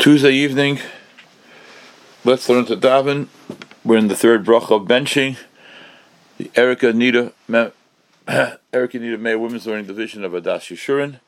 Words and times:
Tuesday 0.00 0.32
evening, 0.32 0.78
let's 2.24 2.48
learn 2.48 2.64
to 2.64 2.74
daven. 2.74 3.28
We're 3.84 3.98
in 3.98 4.08
the 4.08 4.16
third 4.16 4.46
bracha 4.46 4.80
of 4.80 4.88
benching. 4.88 5.36
The 6.38 6.50
Erica 6.56 6.94
Nita 6.94 7.34
Erica 8.72 8.98
Nita 8.98 9.18
May 9.18 9.34
Women's 9.36 9.66
Learning 9.66 9.84
Division 9.84 10.24
of 10.24 10.32
Adas 10.32 10.72
Yeshurun. 10.74 11.20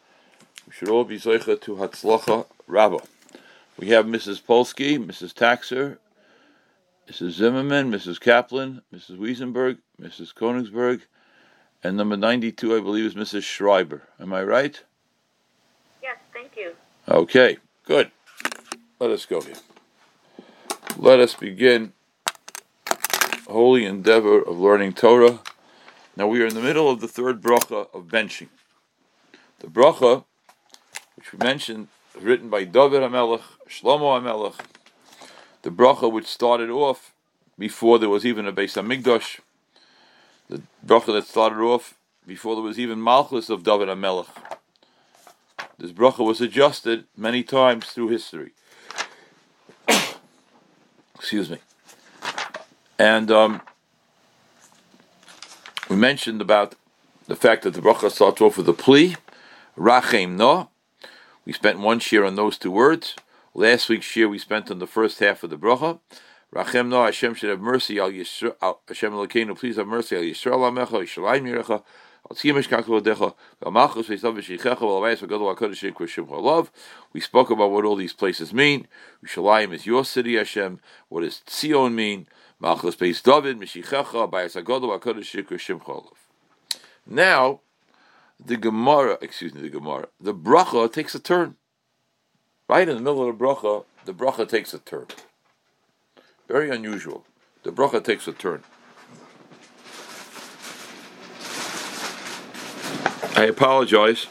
We 0.66 0.72
should 0.72 0.88
all 0.88 1.04
be 1.04 1.18
zeicha 1.18 1.60
to 1.60 1.76
Hatzlacha 1.76 2.46
Rabba. 2.66 3.00
We 3.78 3.88
have 3.88 4.06
Mrs. 4.06 4.40
Polsky, 4.40 4.96
Mrs. 4.96 5.34
Taxer, 5.34 5.98
Mrs. 7.06 7.32
Zimmerman, 7.32 7.92
Mrs. 7.92 8.18
Kaplan, 8.18 8.80
Mrs. 8.90 9.18
Wiesenberg, 9.18 9.80
Mrs. 10.00 10.32
Konigsberg, 10.32 11.02
and 11.84 11.98
number 11.98 12.16
92, 12.16 12.74
I 12.74 12.80
believe, 12.80 13.04
is 13.04 13.14
Mrs. 13.14 13.42
Schreiber. 13.42 14.08
Am 14.18 14.32
I 14.32 14.42
right? 14.42 14.82
Yes, 16.02 16.16
thank 16.32 16.52
you. 16.56 16.72
Okay, 17.06 17.58
good. 17.84 18.10
Let 19.02 19.10
us 19.10 19.26
go 19.26 19.40
here. 19.40 19.56
Let 20.96 21.18
us 21.18 21.34
begin 21.34 21.92
holy 23.48 23.84
endeavor 23.84 24.40
of 24.40 24.60
learning 24.60 24.92
Torah. 24.92 25.40
Now 26.16 26.28
we 26.28 26.40
are 26.40 26.46
in 26.46 26.54
the 26.54 26.60
middle 26.60 26.88
of 26.88 27.00
the 27.00 27.08
third 27.08 27.42
bracha 27.42 27.92
of 27.92 28.04
benching. 28.04 28.46
The 29.58 29.66
bracha, 29.66 30.22
which 31.16 31.32
we 31.32 31.38
mentioned, 31.40 31.88
written 32.16 32.48
by 32.48 32.62
David 32.62 33.02
HaMelech, 33.02 33.42
Shlomo 33.68 34.22
HaMelech, 34.22 34.64
the 35.62 35.70
bracha 35.70 36.08
which 36.08 36.26
started 36.26 36.70
off 36.70 37.12
before 37.58 37.98
there 37.98 38.08
was 38.08 38.24
even 38.24 38.46
a 38.46 38.52
Beis 38.52 38.80
Hamikdash, 38.80 39.40
the 40.48 40.62
bracha 40.86 41.06
that 41.06 41.26
started 41.26 41.58
off 41.58 41.94
before 42.24 42.54
there 42.54 42.62
was 42.62 42.78
even 42.78 43.02
Malchus 43.02 43.50
of 43.50 43.64
David 43.64 43.88
HaMelech. 43.88 44.28
This 45.76 45.90
bracha 45.90 46.24
was 46.24 46.40
adjusted 46.40 47.06
many 47.16 47.42
times 47.42 47.86
through 47.86 48.10
history. 48.10 48.52
Excuse 51.22 51.50
me. 51.50 51.58
And 52.98 53.30
um, 53.30 53.62
we 55.88 55.94
mentioned 55.94 56.40
about 56.40 56.74
the 57.28 57.36
fact 57.36 57.62
that 57.62 57.74
the 57.74 57.80
bracha 57.80 58.10
starts 58.10 58.40
off 58.40 58.58
with 58.58 58.68
a 58.68 58.72
plea, 58.72 59.14
Rachem 59.78 60.34
No. 60.34 60.70
We 61.44 61.52
spent 61.52 61.78
one 61.78 62.00
share 62.00 62.24
on 62.24 62.34
those 62.34 62.58
two 62.58 62.72
words. 62.72 63.14
Last 63.54 63.88
week's 63.88 64.04
share 64.04 64.28
we 64.28 64.38
spent 64.40 64.68
on 64.68 64.80
the 64.80 64.86
first 64.88 65.20
half 65.20 65.44
of 65.44 65.50
the 65.50 65.56
bracha. 65.56 66.00
Rachem 66.52 66.88
No, 66.88 67.04
Hashem 67.04 67.34
should 67.34 67.50
have 67.50 67.60
mercy 67.60 67.94
Yisrael. 67.94 68.78
Hashem 68.88 69.12
Elokeinu, 69.12 69.56
please 69.56 69.76
have 69.76 69.86
mercy 69.86 70.16
Yisrael 70.16 70.68
Amecha, 70.72 71.04
Yisraelim 71.04 71.48
Yirecha. 71.48 71.84
We 72.30 72.36
spoke 77.20 77.50
about 77.50 77.70
what 77.70 77.84
all 77.84 77.96
these 77.96 78.12
places 78.12 78.54
mean. 78.54 78.86
Yerushalayim 79.24 79.72
is 79.74 79.86
your 79.86 80.04
city, 80.04 80.36
Hashem. 80.36 80.80
What 81.08 81.22
does 81.22 81.42
Tzion 81.46 81.94
mean? 81.94 82.26
Now, 87.06 87.60
the 88.44 88.56
Gemara, 88.56 89.18
excuse 89.20 89.52
me, 89.54 89.60
the 89.60 89.68
Gemara, 89.68 90.08
the 90.20 90.34
bracha 90.34 90.92
takes 90.92 91.14
a 91.14 91.20
turn. 91.20 91.56
Right 92.68 92.88
in 92.88 92.94
the 92.96 93.02
middle 93.02 93.28
of 93.28 93.36
the 93.36 93.44
bracha, 93.44 93.84
the 94.04 94.14
bracha 94.14 94.48
takes 94.48 94.72
a 94.72 94.78
turn. 94.78 95.06
Very 96.48 96.70
unusual. 96.70 97.24
The 97.64 97.72
bracha 97.72 98.02
takes 98.02 98.28
a 98.28 98.32
turn. 98.32 98.62
I 103.42 103.46
apologize. 103.46 104.28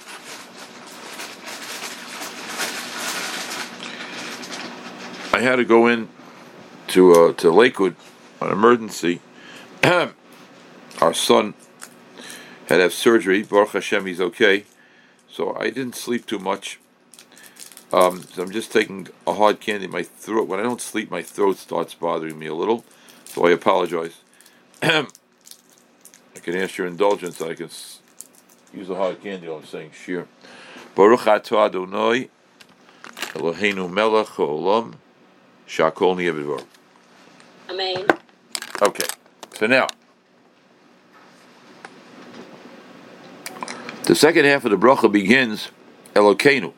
I 5.34 5.42
had 5.42 5.58
to 5.58 5.66
go 5.66 5.88
in 5.88 6.08
to 6.88 7.12
uh, 7.12 7.34
to 7.34 7.52
Lakewood 7.52 7.98
on 8.40 8.54
emergency. 8.54 9.20
Our 9.84 11.14
son 11.14 11.56
had 12.70 12.78
to 12.78 12.84
have 12.84 12.94
surgery. 12.94 13.44
Baruch 13.44 13.72
Hashem, 13.72 14.06
he's 14.06 14.22
okay. 14.22 14.64
So 15.30 15.58
I 15.58 15.72
didn't 15.72 15.98
sleep 15.98 16.26
too 16.26 16.40
much. 16.40 16.80
Um, 17.92 18.24
so 18.24 18.44
I'm 18.44 18.52
just 18.52 18.72
taking 18.72 19.10
a 19.28 19.34
hard 19.34 19.60
candy. 19.60 19.88
My 19.88 20.04
throat. 20.04 20.48
When 20.48 20.62
I 20.62 20.64
don't 20.64 20.80
sleep, 20.80 21.12
my 21.12 21.22
throat 21.22 21.58
starts 21.58 21.94
bothering 21.94 22.40
me 22.40 22.46
a 22.46 22.56
little. 22.56 22.86
So 23.26 23.46
I 23.46 23.52
apologize. 23.52 24.22
I 24.82 25.06
can 26.36 26.56
ask 26.56 26.78
your 26.78 26.88
indulgence. 26.88 27.42
I 27.42 27.56
can 27.56 27.70
use 28.74 28.90
a 28.90 28.96
hard 28.96 29.22
candy. 29.22 29.52
I'm 29.52 29.66
saying 29.66 29.92
shir. 29.92 30.28
Baruch 30.96 31.22
atah 31.22 31.66
Adonai 31.68 32.30
Eloheinu 33.34 33.92
melech 33.92 34.28
haolam 34.28 34.96
shakol 35.68 36.16
niyavidvar. 36.16 36.66
Amen. 37.70 38.06
Okay, 38.82 39.08
so 39.54 39.68
now 39.68 39.88
the 44.04 44.16
second 44.16 44.46
half 44.46 44.66
of 44.66 44.72
the 44.72 44.78
bracha 44.78 45.10
begins 45.12 45.70
Elokeinu, 46.14 46.74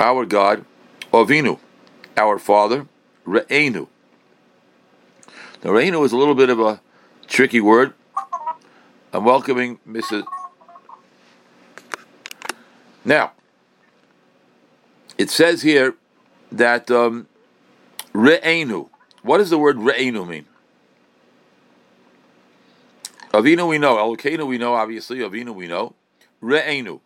our 0.00 0.24
God, 0.24 0.64
Avinu, 1.12 1.58
our 2.16 2.38
Father, 2.38 2.86
Re'enu. 3.26 3.86
Now 5.62 5.70
Re'enu 5.70 6.04
is 6.04 6.12
a 6.12 6.16
little 6.16 6.34
bit 6.34 6.50
of 6.50 6.58
a 6.58 6.80
tricky 7.28 7.60
word. 7.60 7.92
I'm 9.12 9.24
welcoming 9.24 9.78
Mrs. 9.88 10.24
Now, 13.04 13.32
it 15.18 15.30
says 15.30 15.62
here 15.62 15.94
that 16.52 16.90
um, 16.90 17.26
Re'enu. 18.14 18.88
What 19.22 19.38
does 19.38 19.50
the 19.50 19.58
word 19.58 19.78
Re'enu 19.78 20.26
mean? 20.26 20.46
Avinu 23.32 23.68
we 23.68 23.78
know, 23.78 23.96
Elokeinu 23.96 24.46
we 24.46 24.58
know, 24.58 24.74
obviously, 24.74 25.18
Avinu 25.18 25.54
we 25.54 25.66
know. 25.66 25.94
Re'enu. 26.42 27.00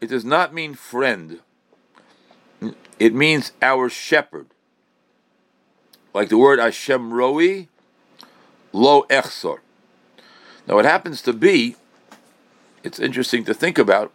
It 0.00 0.08
does 0.08 0.24
not 0.24 0.54
mean 0.54 0.74
friend. 0.74 1.40
It 2.98 3.14
means 3.14 3.52
our 3.60 3.88
shepherd. 3.88 4.46
Like 6.12 6.28
the 6.28 6.38
word 6.38 6.60
Hashem 6.60 7.12
Roi, 7.12 7.68
Lo 8.72 9.02
Echsor. 9.10 9.58
Now 10.66 10.78
it 10.78 10.84
happens 10.84 11.22
to 11.22 11.32
be, 11.32 11.76
it's 12.82 12.98
interesting 12.98 13.44
to 13.44 13.54
think 13.54 13.78
about, 13.78 14.12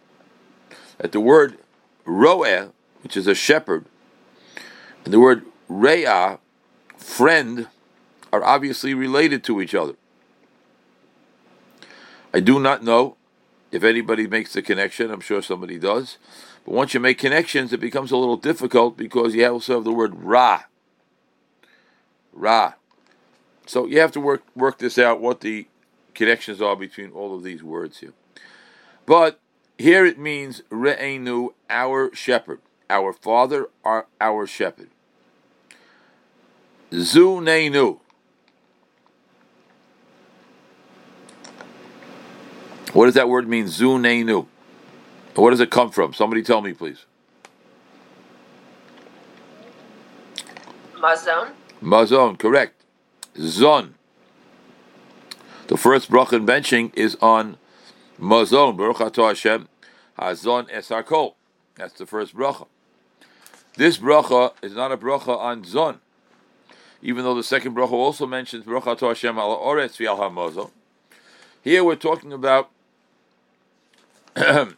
that 0.98 1.12
the 1.12 1.20
word 1.20 1.58
Roeh, 2.06 2.72
which 3.04 3.16
is 3.16 3.28
a 3.28 3.36
shepherd, 3.36 3.86
and 5.06 5.14
the 5.14 5.20
word 5.20 5.46
Re'ah, 5.70 6.40
friend, 6.98 7.68
are 8.34 8.44
obviously 8.44 8.94
related 8.94 9.44
to 9.46 9.62
each 9.62 9.74
other. 9.74 9.96
I 12.34 12.40
do 12.40 12.60
not 12.60 12.84
know 12.84 13.16
if 13.72 13.84
anybody 13.84 14.28
makes 14.28 14.54
the 14.54 14.62
connection. 14.62 15.12
I'm 15.12 15.22
sure 15.22 15.42
somebody 15.42 15.80
does. 15.80 16.18
But 16.66 16.74
once 16.74 16.94
you 16.94 17.00
make 17.00 17.18
connections, 17.18 17.74
it 17.74 17.80
becomes 17.80 18.12
a 18.12 18.18
little 18.18 18.38
difficult 18.38 18.98
because 18.98 19.34
you 19.34 19.48
also 19.48 19.76
have 19.76 19.84
the 19.84 19.94
word 19.94 20.16
Ra. 20.16 20.64
Ra. 22.34 22.74
So 23.66 23.86
you 23.86 24.00
have 24.00 24.12
to 24.14 24.20
work 24.20 24.44
work 24.56 24.80
this 24.80 24.98
out. 24.98 25.22
What 25.22 25.42
the 25.42 25.68
connections 26.20 26.62
are 26.62 26.76
between 26.76 27.12
all 27.12 27.34
of 27.34 27.44
these 27.44 27.64
words 27.64 28.00
here. 28.00 28.12
But 29.06 29.40
here 29.78 30.06
it 30.06 30.20
means 30.20 30.62
Re'enu, 30.70 31.54
our 31.70 32.14
shepherd, 32.14 32.60
our 32.90 33.14
father, 33.14 33.70
our, 33.86 34.06
our 34.20 34.46
shepherd. 34.46 34.90
Zunenu. 36.92 38.00
What 42.92 43.06
does 43.06 43.14
that 43.14 43.30
word 43.30 43.48
mean? 43.48 43.68
Zunenu. 43.68 44.48
Where 45.36 45.52
does 45.52 45.62
it 45.62 45.72
come 45.72 45.90
from? 45.90 46.14
Somebody 46.14 46.44
tell 46.44 46.60
me, 46.60 46.74
please. 46.74 47.06
Mazon. 50.98 51.52
Mazon, 51.82 52.38
correct. 52.38 52.84
Zon. 53.38 53.96
The 55.70 55.78
first 55.78 56.10
bracha 56.10 56.34
in 56.34 56.48
benching 56.48 56.92
is 56.96 57.16
on 57.22 57.58
Mazon, 58.20 58.76
Baruch 58.76 58.98
Atah 58.98 59.28
Hashem, 59.28 59.68
Hazon 60.18 60.68
Es 60.72 60.90
HaKol. 60.90 61.36
That's 61.76 61.94
the 61.94 62.08
first 62.08 62.36
bracha. 62.36 62.66
This 63.76 64.00
bracha 64.00 64.54
is 64.64 64.74
not 64.74 64.92
a 64.92 64.98
bracha 64.98 65.38
on 65.38 65.64
Zon, 65.64 66.00
even 67.04 67.24
though 67.24 67.36
the 67.36 67.44
second 67.44 67.76
bracha 67.76 67.92
also 67.92 68.26
mentions 68.26 68.66
Baruch 68.66 68.86
Atah 68.86 69.10
Hashem 69.10 69.38
Al 69.38 69.56
Oretz 69.60 69.98
V'Al 69.98 70.18
HaMazon. 70.18 70.72
Here 71.64 71.84
we're 71.84 71.96
talking 71.96 72.34
about 72.34 72.72
Kadosh 74.36 74.76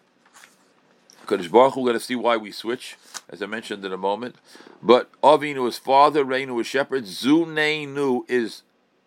Baruch 1.50 1.76
Hu. 1.76 1.80
We're 1.80 1.92
going 1.92 1.94
to 1.94 2.00
see 2.02 2.16
why 2.16 2.36
we 2.36 2.52
switch, 2.52 2.98
as 3.30 3.42
I 3.42 3.46
mentioned 3.46 3.86
in 3.86 3.94
a 3.94 3.98
moment. 3.98 4.36
But 4.84 5.10
Avinu 5.22 5.70
is 5.70 5.78
father, 5.78 6.26
Reinu 6.26 6.60
is 6.60 6.68
shepherd, 6.68 7.06
Zuneinu 7.06 8.30
is 8.30 8.64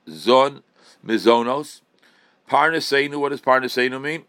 Zon, 0.08 0.62
Mizonos. 1.04 1.80
Parnaseinu, 2.48 3.18
what 3.18 3.30
does 3.30 3.40
Parnaseinu 3.40 4.00
mean? 4.00 4.24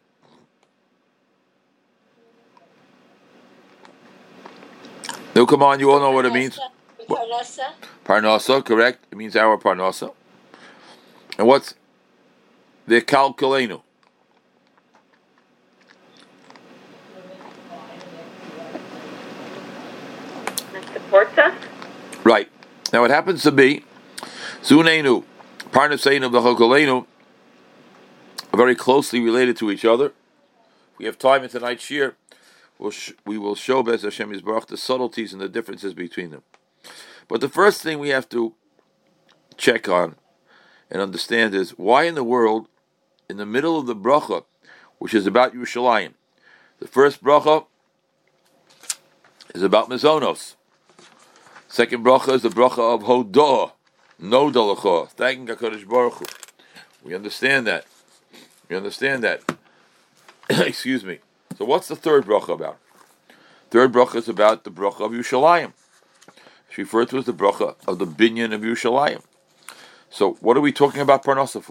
No, 5.35 5.45
come 5.45 5.63
on, 5.63 5.79
you 5.79 5.91
all 5.91 5.99
know 5.99 6.11
what 6.11 6.25
it 6.25 6.33
means. 6.33 6.57
Parnasa. 7.09 7.73
Parnasa, 8.05 8.63
correct? 8.63 9.05
It 9.11 9.17
means 9.17 9.35
our 9.35 9.57
parnasa. 9.57 10.13
And 11.37 11.45
what's 11.45 11.75
the 12.87 13.01
kalkulenu? 13.01 13.81
Right. 22.23 22.49
Now 22.91 23.03
it 23.03 23.11
happens 23.11 23.43
to 23.43 23.51
be 23.51 23.83
Zunenu, 24.61 25.23
Parnaseinu 25.75 26.27
of 26.27 26.31
the 26.31 26.39
Chokolenu 26.39 27.05
are 28.53 28.57
very 28.57 28.75
closely 28.75 29.19
related 29.19 29.57
to 29.57 29.69
each 29.69 29.83
other. 29.83 30.13
We 30.97 31.03
have 31.03 31.19
time 31.19 31.43
in 31.43 31.49
tonight's 31.49 31.91
year. 31.91 32.15
We'll 32.79 32.91
sh- 32.91 33.11
we 33.25 33.37
will 33.37 33.55
show 33.55 33.83
Bez 33.83 34.03
Hashem 34.03 34.31
Yisbarach 34.31 34.67
the 34.67 34.77
subtleties 34.77 35.33
and 35.33 35.41
the 35.41 35.49
differences 35.49 35.93
between 35.93 36.29
them. 36.29 36.43
But 37.27 37.41
the 37.41 37.49
first 37.49 37.81
thing 37.81 37.99
we 37.99 38.07
have 38.07 38.29
to 38.29 38.53
check 39.57 39.89
on 39.89 40.15
and 40.89 41.01
understand 41.01 41.53
is 41.53 41.71
why 41.71 42.03
in 42.03 42.15
the 42.15 42.23
world, 42.23 42.69
in 43.29 43.35
the 43.35 43.45
middle 43.45 43.77
of 43.77 43.85
the 43.85 43.97
bracha, 43.97 44.45
which 44.97 45.13
is 45.13 45.27
about 45.27 45.53
Yerushalayim, 45.53 46.13
the 46.79 46.87
first 46.87 47.21
bracha 47.21 47.65
is 49.53 49.61
about 49.61 49.89
Mizonos. 49.89 50.55
Second 51.67 52.05
bracha 52.05 52.31
is 52.31 52.43
the 52.43 52.49
bracha 52.49 52.79
of 52.79 53.03
Hodah, 53.03 53.73
no 54.19 54.49
dalacha, 54.51 55.09
thanking 55.09 55.47
HaKadosh 55.47 55.87
Baruch 55.87 56.13
Hu. 56.13 56.25
We 57.03 57.15
understand 57.15 57.67
that. 57.67 57.85
We 58.69 58.75
understand 58.75 59.23
that. 59.23 59.41
Excuse 60.49 61.03
me. 61.03 61.19
So 61.57 61.65
what's 61.65 61.87
the 61.87 61.95
third 61.95 62.25
bracha 62.25 62.49
about? 62.49 62.77
Third 63.69 63.91
bracha 63.91 64.15
is 64.15 64.29
about 64.29 64.63
the 64.63 64.71
bracha 64.71 65.01
of 65.01 65.11
Yerushalayim. 65.11 65.73
It's 66.67 66.77
referred 66.77 67.09
to 67.09 67.17
as 67.17 67.25
the 67.25 67.33
bracha 67.33 67.75
of 67.87 67.99
the 67.99 68.05
binyan 68.05 68.53
of 68.53 68.61
Yerushalayim. 68.61 69.21
So 70.09 70.33
what 70.35 70.57
are 70.57 70.61
we 70.61 70.71
talking 70.71 71.01
about 71.01 71.23
Parnasa? 71.23 71.61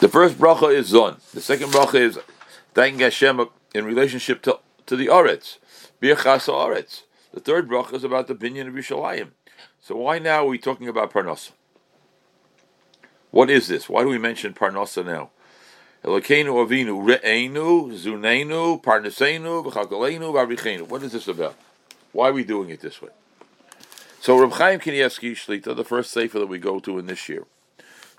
The 0.00 0.08
first 0.08 0.36
bracha 0.36 0.74
is 0.74 0.88
Zon. 0.88 1.18
The 1.32 1.40
second 1.40 1.68
bracha 1.68 1.94
is 1.94 2.18
thanking 2.74 3.00
Hashem 3.00 3.46
in 3.74 3.84
relationship 3.84 4.42
to, 4.42 4.58
to 4.86 4.96
the 4.96 5.06
Aretz. 5.06 5.58
Birchas 6.00 6.48
Aretz. 6.48 7.02
The 7.32 7.40
third 7.40 7.68
bracha 7.68 7.94
is 7.94 8.04
about 8.04 8.26
the 8.26 8.34
binyan 8.34 8.68
of 8.68 8.74
Yerushalayim. 8.74 9.30
So 9.80 9.96
why 9.96 10.18
now 10.18 10.44
are 10.44 10.48
we 10.48 10.58
talking 10.58 10.88
about 10.88 11.12
Parnasa? 11.12 11.52
What 13.30 13.48
is 13.48 13.68
this? 13.68 13.88
Why 13.88 14.02
do 14.02 14.08
we 14.08 14.18
mention 14.18 14.52
Parnasa 14.52 15.04
now? 15.04 15.30
Elokeinu 16.04 16.66
Avinu 16.66 17.02
Re'enu 17.02 17.92
Zunenu 17.96 18.82
Parnasenu 18.82 19.64
V'Avichenu. 19.64 20.88
What 20.88 21.02
is 21.02 21.12
this 21.12 21.28
about? 21.28 21.56
Why 22.12 22.28
are 22.28 22.32
we 22.32 22.44
doing 22.44 22.68
it 22.68 22.80
this 22.80 23.00
way? 23.00 23.08
So 24.20 24.38
Reb 24.38 24.52
Chaim 24.52 24.78
Kanievsky 24.80 25.32
Shlita, 25.32 25.74
the 25.74 25.84
first 25.84 26.12
sefer 26.12 26.38
that 26.38 26.46
we 26.46 26.58
go 26.58 26.78
to 26.80 26.98
in 26.98 27.06
this 27.06 27.28
year, 27.28 27.44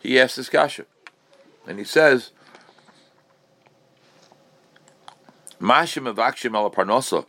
he 0.01 0.19
asks 0.19 0.35
this 0.35 0.49
kasha, 0.49 0.85
and 1.67 1.77
he 1.77 1.85
says, 1.85 2.31
Mashim 5.61 6.13
Avakshim 6.13 6.57
Ala 6.57 6.71
Parnasa. 6.71 7.25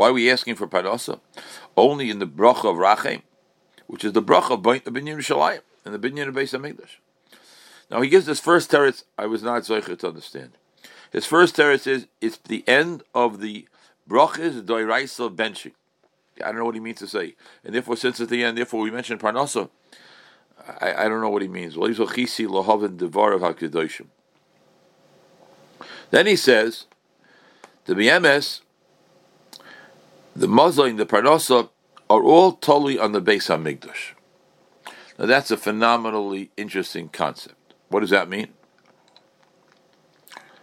Why 0.00 0.08
are 0.08 0.14
we 0.14 0.30
asking 0.30 0.54
for 0.54 0.66
Parnasa? 0.66 1.20
Only 1.76 2.08
in 2.08 2.20
the 2.20 2.26
bracha 2.26 2.64
of 2.64 2.78
Rachem, 2.78 3.20
which 3.86 4.02
is 4.02 4.14
the 4.14 4.22
bracha 4.22 4.52
of 4.52 4.62
the 4.62 4.80
Binyan 4.90 5.18
Yerushalayim 5.18 5.60
and 5.84 5.94
the 5.94 5.98
Binyan 5.98 6.26
of 6.26 6.34
Beis 6.34 6.58
Hamikdash. 6.58 6.96
Now 7.90 8.00
he 8.00 8.08
gives 8.08 8.24
this 8.24 8.40
first 8.40 8.70
teretz 8.70 9.04
I 9.18 9.26
was 9.26 9.42
not 9.42 9.64
zoicher 9.64 9.98
to 9.98 10.08
understand. 10.08 10.52
His 11.12 11.26
first 11.26 11.54
teretz 11.54 11.86
is 11.86 12.06
it's 12.22 12.38
the 12.38 12.66
end 12.66 13.02
of 13.14 13.42
the 13.42 13.68
brachas 14.08 14.62
doiraisa 14.62 15.36
benching. 15.36 15.72
I 16.42 16.46
don't 16.46 16.56
know 16.56 16.64
what 16.64 16.76
he 16.76 16.80
means 16.80 17.00
to 17.00 17.06
say, 17.06 17.34
and 17.62 17.74
therefore 17.74 17.98
since 17.98 18.20
it's 18.20 18.30
the 18.30 18.42
end, 18.42 18.56
therefore 18.56 18.80
we 18.80 18.90
mentioned 18.90 19.20
parnasa. 19.20 19.68
I, 20.80 20.94
I 20.94 21.08
don't 21.10 21.20
know 21.20 21.28
what 21.28 21.42
he 21.42 21.48
means. 21.48 21.74
Then 21.74 21.88
he 26.26 26.36
says, 26.36 26.86
the 27.84 27.94
BMS, 27.94 28.60
the 30.34 30.48
Muslim, 30.48 30.96
the 30.96 31.06
parnasa 31.06 31.68
are 32.08 32.22
all 32.22 32.52
totally 32.52 32.98
on 32.98 33.12
the 33.12 33.20
base 33.20 33.50
of 33.50 33.60
Migdash. 33.60 34.14
Now 35.18 35.26
that's 35.26 35.50
a 35.50 35.56
phenomenally 35.56 36.50
interesting 36.56 37.08
concept. 37.08 37.74
What 37.88 38.00
does 38.00 38.10
that 38.10 38.28
mean? 38.28 38.48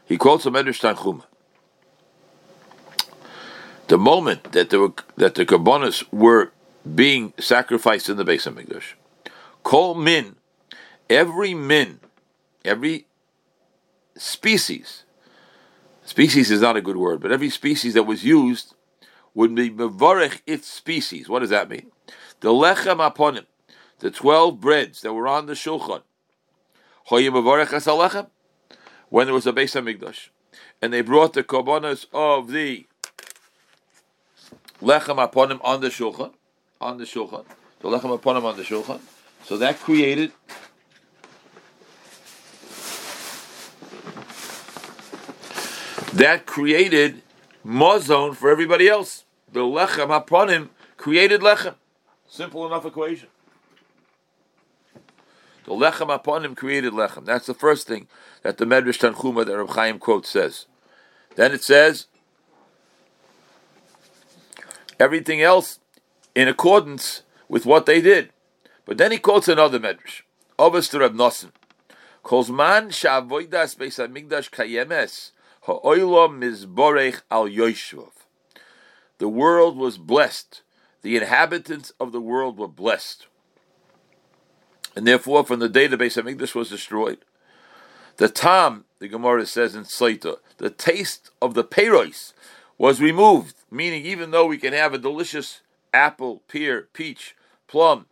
He 0.05 0.17
quotes 0.17 0.45
a 0.45 0.49
Medrash 0.49 0.81
Tanchuma. 0.81 1.23
The 3.87 3.97
moment 3.97 4.51
that 4.51 4.69
the 4.69 4.93
that 5.15 5.35
the 5.35 5.45
karbonis 5.45 6.03
were 6.11 6.51
being 6.95 7.33
sacrificed 7.39 8.09
in 8.09 8.17
the 8.17 8.25
Beis 8.25 8.51
Hamikdash, 8.51 8.93
kol 9.63 9.95
min, 9.95 10.35
every 11.09 11.53
min, 11.53 11.99
every 12.65 13.05
species, 14.15 15.03
species 16.03 16.51
is 16.51 16.61
not 16.61 16.75
a 16.75 16.81
good 16.81 16.97
word, 16.97 17.21
but 17.21 17.31
every 17.31 17.49
species 17.49 17.93
that 17.93 18.03
was 18.03 18.23
used 18.25 18.73
would 19.37 19.53
be 19.53 19.69
mevarech 19.69 20.41
its 20.47 20.67
species. 20.67 21.29
What 21.29 21.41
does 21.41 21.51
that 21.51 21.69
mean? 21.69 21.91
The 22.39 22.49
lechem 22.49 23.05
upon 23.05 23.35
him, 23.35 23.45
the 23.99 24.09
twelve 24.09 24.59
breads 24.59 25.01
that 25.01 25.13
were 25.13 25.27
on 25.27 25.45
the 25.45 25.53
shulchan, 25.53 26.01
when 27.07 27.23
there 29.27 29.33
was 29.35 29.45
a 29.45 29.53
Beis 29.53 29.79
Hamikdash, 29.79 30.29
and 30.81 30.91
they 30.91 31.01
brought 31.01 31.33
the 31.33 31.43
korbanos 31.43 32.07
of 32.11 32.49
the 32.49 32.87
lechem 34.81 35.23
upon 35.23 35.51
him 35.51 35.61
on 35.63 35.81
the 35.81 35.89
shulchan, 35.89 36.33
on 36.81 36.97
the 36.97 37.03
shulchan, 37.03 37.45
the 37.81 37.89
lechem 37.89 38.11
upon 38.11 38.37
him 38.37 38.45
on 38.45 38.57
the 38.57 38.63
shulchan. 38.63 38.99
So 39.43 39.55
that 39.57 39.79
created 39.79 40.31
that 46.13 46.47
created 46.47 47.21
mozon 47.63 48.35
for 48.35 48.49
everybody 48.49 48.87
else. 48.87 49.25
The 49.51 49.61
lechem 49.61 50.49
him 50.49 50.69
created 50.97 51.41
lechem. 51.41 51.75
Simple 52.27 52.65
enough 52.67 52.85
equation. 52.85 53.29
The 55.65 55.71
lechem 55.71 56.13
upon 56.13 56.45
him 56.45 56.55
created 56.55 56.93
lechem. 56.93 57.25
That's 57.25 57.45
the 57.45 57.53
first 57.53 57.87
thing 57.87 58.07
that 58.43 58.57
the 58.57 58.65
Medrash 58.65 58.99
Tanchuma 58.99 59.45
that 59.45 59.57
Reb 59.57 59.69
Chaim 59.69 59.99
quote 59.99 60.25
says. 60.25 60.65
Then 61.35 61.51
it 61.51 61.63
says 61.63 62.07
everything 64.99 65.41
else 65.41 65.79
in 66.35 66.47
accordance 66.47 67.23
with 67.47 67.65
what 67.65 67.85
they 67.85 68.01
did. 68.01 68.31
But 68.85 68.97
then 68.97 69.11
he 69.11 69.17
quotes 69.17 69.47
another 69.47 69.79
Medrash. 69.79 70.21
Avos 70.59 70.89
D'Reb 70.89 71.13
Nosson. 71.13 71.51
Calls 72.23 72.49
man 72.49 72.89
sha'avoidas 72.89 73.77
beis 73.77 73.97
hamikdash 73.99 74.49
kayemes 74.49 75.31
ha'oilam 75.63 76.39
mizborech 76.41 77.21
al 77.31 77.47
yoshvav. 77.47 78.11
The 79.17 79.27
world 79.27 79.77
was 79.77 79.97
blessed. 79.97 80.61
The 81.01 81.17
inhabitants 81.17 81.93
of 81.99 82.11
the 82.11 82.21
world 82.21 82.57
were 82.57 82.67
blessed. 82.67 83.27
And 84.95 85.05
therefore, 85.05 85.45
from 85.45 85.59
the 85.59 85.69
day 85.69 85.87
the 85.87 85.97
Beis 85.97 86.21
Hamikdash 86.21 86.55
was 86.55 86.69
destroyed, 86.69 87.19
the 88.17 88.29
tam, 88.29 88.85
the 88.99 89.07
Gemara 89.07 89.45
says 89.45 89.75
in 89.75 89.83
Sotah, 89.83 90.37
the 90.57 90.71
taste 90.71 91.29
of 91.41 91.53
the 91.53 91.63
peiros 91.63 92.33
was 92.77 92.99
removed. 92.99 93.55
Meaning, 93.69 94.05
even 94.05 94.31
though 94.31 94.47
we 94.47 94.57
can 94.57 94.73
have 94.73 94.93
a 94.93 94.97
delicious 94.97 95.61
apple, 95.93 96.41
pear, 96.47 96.87
peach, 96.93 97.35
plum, 97.67 98.07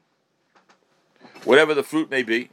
whatever 1.44 1.74
the 1.74 1.84
fruit 1.84 2.12
may 2.12 2.22
be, 2.24 2.50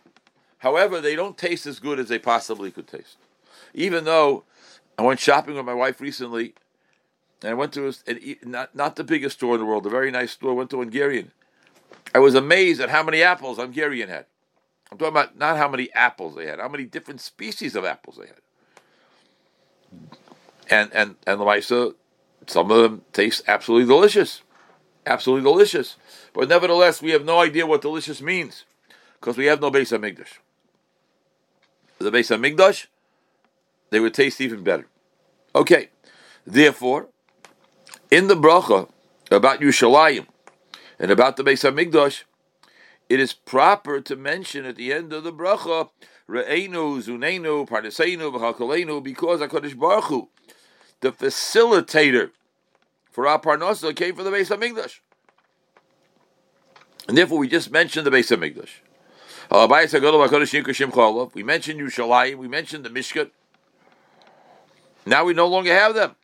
however, 0.58 1.00
they 1.00 1.14
don't 1.14 1.36
taste 1.36 1.66
as 1.66 1.78
good 1.78 1.98
as 1.98 2.08
they 2.08 2.18
possibly 2.18 2.70
could 2.70 2.86
taste. 2.86 3.16
Even 3.74 4.04
though 4.04 4.44
I 4.98 5.02
went 5.02 5.20
shopping 5.20 5.54
with 5.54 5.66
my 5.66 5.74
wife 5.74 6.00
recently, 6.00 6.54
and 7.42 7.50
I 7.50 7.54
went 7.54 7.72
to 7.74 7.88
a, 7.88 8.36
not 8.44 8.74
not 8.74 8.96
the 8.96 9.04
biggest 9.04 9.36
store 9.38 9.54
in 9.54 9.60
the 9.60 9.66
world, 9.66 9.86
a 9.86 9.90
very 9.90 10.10
nice 10.10 10.32
store. 10.32 10.54
Went 10.54 10.70
to 10.70 10.80
Hungarian. 10.80 11.32
I 12.14 12.18
was 12.18 12.34
amazed 12.34 12.80
at 12.80 12.90
how 12.90 13.02
many 13.02 13.22
apples 13.22 13.58
Hungarian 13.58 14.08
had. 14.08 14.26
I'm 14.90 14.98
talking 14.98 15.12
about 15.12 15.38
not 15.38 15.56
how 15.56 15.68
many 15.68 15.92
apples 15.92 16.36
they 16.36 16.46
had, 16.46 16.60
how 16.60 16.68
many 16.68 16.84
different 16.84 17.20
species 17.20 17.74
of 17.74 17.84
apples 17.84 18.18
they 18.18 18.26
had. 18.26 18.40
And 20.70 20.92
and 20.92 21.16
and 21.26 21.40
the 21.40 21.44
Lamaisa, 21.44 21.94
some 22.46 22.70
of 22.70 22.82
them 22.82 23.02
taste 23.12 23.42
absolutely 23.48 23.88
delicious, 23.88 24.42
absolutely 25.06 25.50
delicious. 25.50 25.96
But 26.32 26.48
nevertheless, 26.48 27.02
we 27.02 27.10
have 27.10 27.24
no 27.24 27.40
idea 27.40 27.66
what 27.66 27.82
delicious 27.82 28.22
means 28.22 28.64
because 29.20 29.36
we 29.36 29.46
have 29.46 29.60
no 29.60 29.70
Beis 29.70 29.96
Hamikdash. 29.96 30.38
The 31.98 32.10
Beis 32.10 32.36
Hamikdash, 32.36 32.86
they 33.90 34.00
would 34.00 34.14
taste 34.14 34.40
even 34.40 34.62
better. 34.62 34.86
Okay, 35.54 35.90
therefore, 36.46 37.08
in 38.12 38.28
the 38.28 38.36
bracha 38.36 38.90
about 39.30 39.60
Yerushalayim, 39.60 40.26
and 40.98 41.10
about 41.10 41.38
the 41.38 41.42
Beis 41.42 41.64
Hamikdash, 41.64 42.24
it 43.08 43.18
is 43.18 43.32
proper 43.32 44.02
to 44.02 44.14
mention 44.14 44.66
at 44.66 44.76
the 44.76 44.92
end 44.92 45.14
of 45.14 45.24
the 45.24 45.32
bracha, 45.32 45.88
Re'enu, 46.28 47.02
Zunenu, 47.02 47.66
Parnaseinu, 47.66 48.30
V'Hakolenu, 48.30 49.02
because 49.02 49.40
HaKadosh 49.40 49.78
Baruch 49.78 50.04
Hu 50.04 50.28
the 51.00 51.10
facilitator 51.10 52.30
for 53.10 53.26
our 53.26 53.40
parnasa 53.40 53.96
came 53.96 54.14
from 54.14 54.24
the 54.24 54.30
Beis 54.30 54.54
Hamikdash. 54.54 55.00
And 57.08 57.16
therefore, 57.16 57.38
we 57.38 57.48
just 57.48 57.70
mentioned 57.70 58.06
the 58.06 58.10
Beis 58.10 58.30
Hamikdash. 58.30 58.68
We 61.34 61.42
mentioned 61.42 61.80
Yerushalayim. 61.80 62.36
We 62.36 62.48
mentioned 62.48 62.84
the 62.84 62.90
Mishkan. 62.90 63.30
Now 65.06 65.24
we 65.24 65.32
no 65.32 65.48
longer 65.48 65.74
have 65.74 65.94
them. 65.94 66.14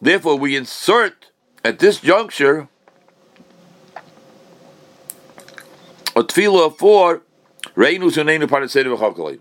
Therefore, 0.00 0.36
we 0.36 0.56
insert 0.56 1.30
at 1.64 1.78
this 1.78 2.00
juncture 2.00 2.68
a 6.16 6.22
tefillah 6.22 6.76
for 6.76 7.22
Reinu 7.76 8.10
Sunenu 8.10 8.44
Parasenu 8.44 8.96
V'Chavkalayim. 8.96 9.40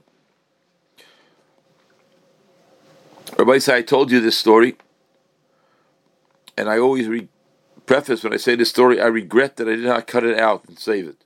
Rabbi 3.38 3.60
I 3.74 3.82
told 3.82 4.12
you 4.12 4.20
this 4.20 4.38
story, 4.38 4.76
and 6.58 6.70
I 6.70 6.78
always 6.78 7.08
re- 7.08 7.30
preface 7.86 8.22
when 8.22 8.34
I 8.34 8.38
say 8.38 8.56
this 8.56 8.70
story, 8.70 9.00
I 9.00 9.08
regret 9.08 9.56
that 9.56 9.68
I 9.70 9.76
did 9.76 9.86
not 9.86 10.08
cut 10.08 10.26
it 10.26 10.38
out 10.38 10.66
and 10.68 10.78
save 10.78 11.08
it. 11.08 11.24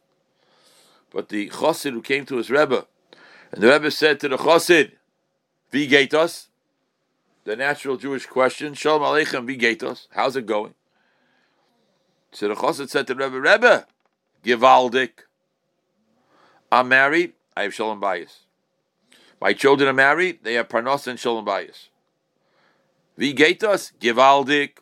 But 1.12 1.30
the 1.30 1.50
chassid 1.50 1.94
who 1.94 2.04
came 2.04 2.28
to 2.28 2.38
his 2.38 2.52
Rebbe, 2.52 2.86
and 3.52 3.64
the 3.64 3.68
Rebbe 3.68 3.90
said 3.90 4.20
to 4.20 4.30
the 4.30 4.38
chassid, 4.38 4.92
"Vigatos," 5.72 6.50
the 7.46 7.56
natural 7.56 7.98
Jewish 7.98 8.26
question, 8.26 8.74
"Shalom 8.74 9.02
Aleichem, 9.02 9.48
Vigatos." 9.48 10.08
How's 10.12 10.36
it 10.36 10.46
going? 10.46 10.76
So 12.32 12.48
the 12.48 12.56
chassid 12.56 12.90
said 12.90 13.08
to 13.08 13.16
Rebbe, 13.16 13.40
"Rebbe, 13.40 13.88
Givaldik, 14.44 15.26
I'm 16.72 16.88
married. 16.88 17.34
I 17.56 17.64
have 17.64 17.74
Shalom 17.74 18.02
Bayis. 18.02 18.40
My 19.40 19.54
children 19.54 19.90
are 19.90 19.94
married. 19.94 20.44
They 20.44 20.56
have 20.56 20.70
Parnas 20.70 21.08
and 21.08 21.20
Shalom 21.20 21.46
Bayis." 21.46 21.90
Vigatos, 23.18 23.92
Givaldik. 24.00 24.78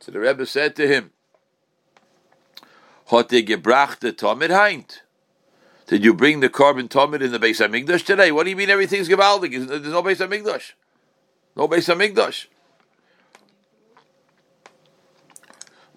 So 0.00 0.12
the 0.12 0.20
Rebbe 0.20 0.46
said 0.46 0.76
to 0.76 0.86
him, 0.86 1.12
Hote 3.06 3.44
gebrachte 3.44 4.12
Tomid 4.12 4.50
Heint. 4.50 5.00
Did 5.86 6.04
you 6.04 6.14
bring 6.14 6.40
the 6.40 6.48
carbon 6.48 6.88
Tomid 6.88 7.22
in 7.22 7.32
the 7.32 7.38
Beis 7.38 7.58
Hamikdash 7.58 8.04
today? 8.04 8.30
What 8.30 8.44
do 8.44 8.50
you 8.50 8.56
mean 8.56 8.70
everything's 8.70 9.08
Givaldik? 9.08 9.50
There's 9.66 9.86
no 9.86 10.02
Beis 10.02 10.18
Hamikdash. 10.18 10.72
No 11.60 11.68
Beis 11.68 11.94
Hamikdash. 11.94 12.46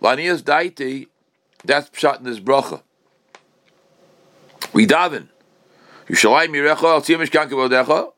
Lanias 0.01 0.41
Daiti, 0.43 1.07
that's 1.63 1.89
Pshat 1.89 2.17
in 2.17 2.25
this 2.25 2.41
bracha. 2.41 2.81
We 4.73 4.85
daven. 4.85 5.29
Yushalayim 6.09 6.49
Yirecha, 6.49 6.83
Al 6.83 7.01
Tzimish 7.01 8.11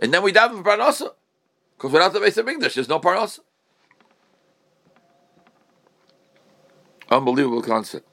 and 0.00 0.12
then 0.12 0.22
we 0.22 0.34
daven 0.34 0.62
for 0.62 0.70
Parnasa. 0.70 1.14
Because 1.78 1.92
without 1.92 2.12
the 2.12 2.18
Beis 2.18 2.36
Hamikdash, 2.36 2.74
there's 2.74 2.90
no 2.90 3.00
Parnasa. 3.00 3.40
Unbelievable 7.10 7.62
concept. 7.62 8.06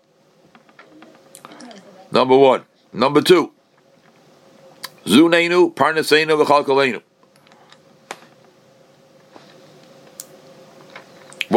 Number 2.14 2.38
one. 2.38 2.64
Number 2.94 3.22
two. 3.22 3.52
Zunenu, 5.04 5.76
Parnasenu, 5.76 6.46
V'chalkalenu. 6.46 7.02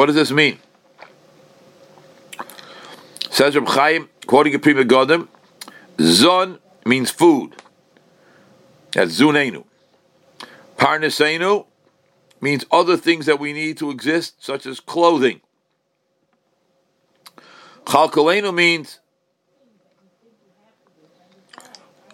What 0.03 0.07
does 0.07 0.17
this 0.17 0.33
mean? 0.33 0.59
Says 3.31 3.55
Reb 3.55 3.69
Chaim, 3.69 4.09
quoting 4.27 4.53
a 4.53 4.59
Prima 4.59 4.83
Godim, 4.83 5.29
Zon 6.01 6.59
means 6.85 7.09
food. 7.09 7.55
That's 8.91 9.21
Zunenu. 9.21 9.65
Parnasenu 10.77 11.67
means 12.41 12.65
other 12.73 12.97
things 12.97 13.27
that 13.27 13.39
we 13.39 13.53
need 13.53 13.79
to 13.79 13.93
exist, 13.93 14.45
such 14.45 14.67
as 14.67 14.81
clothing. 14.81 15.41
Chalkalenu 17.85 18.53
means 18.53 18.99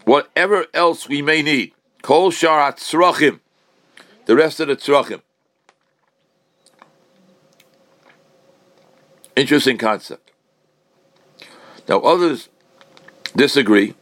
whatever 0.05 0.67
else 0.75 1.09
we 1.09 1.23
may 1.23 1.41
need. 1.41 1.73
Kol 2.03 2.33
sharat 2.33 2.77
tzrachim, 2.77 3.41
the 4.27 4.37
rest 4.37 4.61
of 4.61 4.69
the 4.69 4.77
tzrachim. 4.77 5.23
Interesting 9.39 9.79
concept. 9.79 10.33
Now 11.89 12.01
others 12.01 12.49
disagree. 13.37 13.95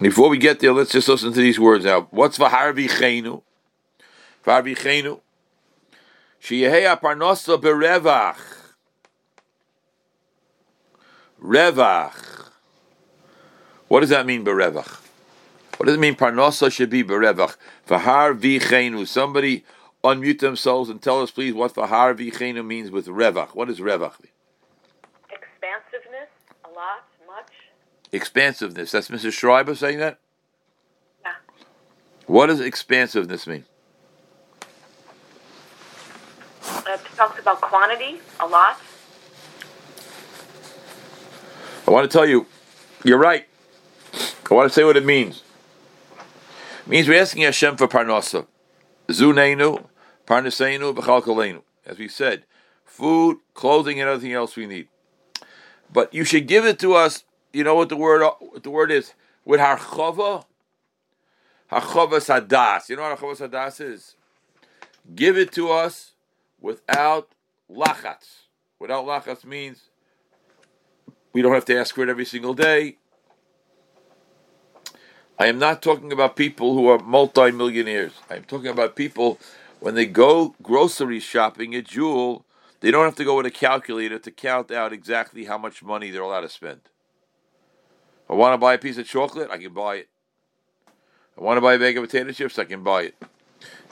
Before 0.00 0.30
we 0.30 0.38
get 0.38 0.60
there, 0.60 0.72
let's 0.72 0.92
just 0.92 1.08
listen 1.08 1.34
to 1.34 1.40
these 1.40 1.60
words 1.60 1.84
now. 1.84 2.08
What's 2.10 2.38
v'harvi 2.38 2.88
chenu? 2.88 3.42
V'harvi 4.46 4.78
chenu. 4.78 5.20
Sheyehei 6.42 6.98
parnosa 6.98 7.60
berevach. 7.60 8.38
Revach. 11.42 12.48
What 13.88 14.00
does 14.00 14.08
that 14.08 14.24
mean, 14.24 14.42
berevach? 14.42 15.02
What 15.76 15.84
does 15.84 15.96
it 15.96 16.00
mean, 16.00 16.14
parnosa 16.14 16.72
should 16.72 16.88
be 16.88 17.04
berevach? 17.04 17.56
V'har 17.86 18.40
vichenu. 18.40 19.06
Somebody 19.06 19.66
unmute 20.04 20.38
themselves 20.38 20.88
and 20.90 21.02
tell 21.02 21.20
us, 21.22 21.30
please, 21.30 21.54
what 21.54 21.74
v'har 21.74 22.16
vichenu 22.16 22.64
means 22.64 22.90
with 22.90 23.06
revach. 23.06 23.48
What 23.48 23.68
does 23.68 23.80
revach 23.80 24.20
mean? 24.22 24.32
Expansiveness, 25.30 26.28
a 26.64 26.68
lot, 26.68 27.04
much. 27.26 27.52
Expansiveness. 28.12 28.92
That's 28.92 29.08
Mrs. 29.08 29.32
Schreiber 29.32 29.74
saying 29.74 29.98
that? 29.98 30.18
Yeah. 31.24 31.32
What 32.26 32.46
does 32.46 32.60
expansiveness 32.60 33.46
mean? 33.46 33.64
Uh, 36.62 36.82
it 36.94 37.00
talks 37.16 37.40
about 37.40 37.60
quantity, 37.60 38.20
a 38.40 38.46
lot. 38.46 38.80
I 41.86 41.90
want 41.90 42.10
to 42.10 42.14
tell 42.14 42.26
you, 42.26 42.46
you're 43.02 43.18
right. 43.18 43.46
I 44.50 44.54
want 44.54 44.68
to 44.68 44.74
say 44.74 44.84
what 44.84 44.96
it 44.96 45.04
means. 45.04 45.42
It 46.82 46.88
means 46.88 47.08
we're 47.08 47.20
asking 47.20 47.42
Hashem 47.42 47.76
for 47.76 47.88
parnasa. 47.88 48.46
Zunenu, 49.08 49.86
parnaseinu, 50.28 50.94
b'chalkalenu. 50.94 51.62
As 51.86 51.98
we 51.98 52.06
said, 52.06 52.44
food, 52.84 53.38
clothing, 53.54 53.98
and 53.98 54.08
everything 54.08 54.34
else 54.34 54.54
we 54.54 54.66
need. 54.66 54.88
But 55.90 56.12
you 56.12 56.24
should 56.24 56.46
give 56.46 56.66
it 56.66 56.78
to 56.80 56.94
us. 56.94 57.24
You 57.52 57.64
know 57.64 57.74
what 57.74 57.88
the 57.88 57.96
word 57.96 58.22
what 58.40 58.62
the 58.62 58.70
word 58.70 58.90
is 58.90 59.14
with 59.44 59.58
harchava. 59.58 60.44
Harchava 61.72 62.20
sadas. 62.20 62.90
You 62.90 62.96
know 62.96 63.02
what 63.02 63.18
harchava 63.18 63.48
sadas 63.48 63.80
is? 63.80 64.14
Give 65.14 65.38
it 65.38 65.50
to 65.52 65.70
us 65.70 66.12
without 66.60 67.30
lachatz. 67.70 68.42
Without 68.78 69.06
lachatz 69.06 69.46
means 69.46 69.84
we 71.32 71.40
don't 71.40 71.54
have 71.54 71.64
to 71.64 71.78
ask 71.78 71.94
for 71.94 72.02
it 72.02 72.10
every 72.10 72.26
single 72.26 72.52
day. 72.52 72.98
I 75.38 75.46
am 75.46 75.58
not 75.58 75.82
talking 75.82 76.12
about 76.12 76.36
people 76.36 76.74
who 76.74 76.88
are 76.88 76.98
multi-millionaires. 76.98 78.12
I'm 78.28 78.42
talking 78.42 78.66
about 78.66 78.96
people 78.96 79.38
when 79.80 79.94
they 79.94 80.06
go 80.06 80.54
grocery 80.62 81.20
shopping 81.20 81.74
at 81.74 81.84
Jewel, 81.84 82.44
they 82.80 82.90
don't 82.90 83.04
have 83.04 83.16
to 83.16 83.24
go 83.24 83.36
with 83.36 83.46
a 83.46 83.50
calculator 83.50 84.18
to 84.18 84.30
count 84.30 84.70
out 84.70 84.92
exactly 84.92 85.44
how 85.44 85.58
much 85.58 85.82
money 85.82 86.10
they're 86.10 86.22
allowed 86.22 86.42
to 86.42 86.48
spend. 86.48 86.80
I 88.28 88.34
want 88.34 88.54
to 88.54 88.58
buy 88.58 88.74
a 88.74 88.78
piece 88.78 88.98
of 88.98 89.06
chocolate, 89.06 89.50
I 89.50 89.58
can 89.58 89.72
buy 89.72 89.96
it. 89.96 90.08
I 91.36 91.42
want 91.42 91.56
to 91.56 91.60
buy 91.60 91.74
a 91.74 91.78
bag 91.78 91.96
of 91.96 92.04
potato 92.04 92.30
chips, 92.32 92.58
I 92.58 92.64
can 92.64 92.82
buy 92.82 93.02
it. 93.02 93.14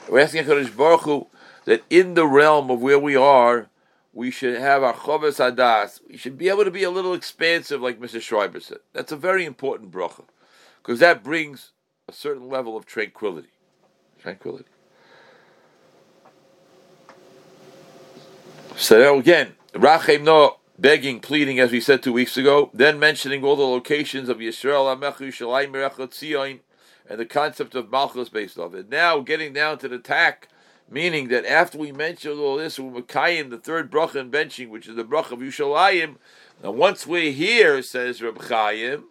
We're 0.09 0.19
asking 0.19 0.43
HaKadosh 0.43 0.75
Baruch 0.75 1.01
Hu 1.01 1.27
that 1.65 1.83
in 1.89 2.13
the 2.13 2.27
realm 2.27 2.69
of 2.69 2.81
where 2.81 2.99
we 2.99 3.15
are, 3.15 3.69
we 4.13 4.31
should 4.31 4.57
have 4.57 4.83
our 4.83 4.93
chovas 4.93 5.37
hadas. 5.37 5.99
We 6.09 6.17
should 6.17 6.37
be 6.37 6.49
able 6.49 6.63
to 6.63 6.71
be 6.71 6.83
a 6.83 6.89
little 6.89 7.13
expansive, 7.13 7.81
like 7.81 7.99
Mr. 7.99 8.21
Schreiber 8.21 8.59
said. 8.59 8.79
That's 8.93 9.11
a 9.11 9.17
very 9.17 9.45
important 9.45 9.91
bracha, 9.91 10.23
because 10.81 10.99
that 10.99 11.23
brings 11.23 11.71
a 12.07 12.13
certain 12.13 12.49
level 12.49 12.77
of 12.77 12.85
tranquility. 12.85 13.49
Tranquility. 14.19 14.65
So 18.79 18.99
now 18.99 19.17
again, 19.17 19.55
Rachem 19.73 20.21
no 20.21 20.57
begging, 20.77 21.19
pleading, 21.19 21.59
as 21.59 21.71
we 21.71 21.81
said 21.81 22.03
two 22.03 22.13
weeks 22.13 22.37
ago, 22.37 22.69
then 22.75 22.99
mentioning 22.99 23.43
all 23.43 23.55
the 23.55 23.63
locations 23.63 24.29
of 24.29 24.37
Yisrael, 24.37 24.95
Amechu, 24.95 25.29
Shalayim, 25.29 26.59
and 27.09 27.19
the 27.19 27.25
concept 27.25 27.73
of 27.73 27.89
Malchus 27.89 28.29
based 28.29 28.59
off 28.59 28.75
it. 28.75 28.87
Now 28.87 29.19
getting 29.21 29.51
down 29.51 29.79
to 29.79 29.87
the 29.87 29.97
tack, 29.97 30.49
meaning 30.87 31.29
that 31.29 31.43
after 31.43 31.79
we 31.79 31.91
mentioned 31.91 32.39
all 32.39 32.57
this, 32.57 32.77
we're 32.77 33.01
Makayim, 33.01 33.49
the 33.49 33.57
third 33.57 33.89
bracha 33.89 34.17
in 34.17 34.29
benching, 34.29 34.69
which 34.69 34.87
is 34.87 34.95
the 34.95 35.03
bracha 35.03 35.31
of 35.31 35.39
Yushalayim. 35.39 36.17
Now 36.63 36.69
once 36.69 37.07
we're 37.07 37.31
here, 37.31 37.81
says 37.81 38.21
Reb 38.21 38.39
Chaim, 38.43 39.05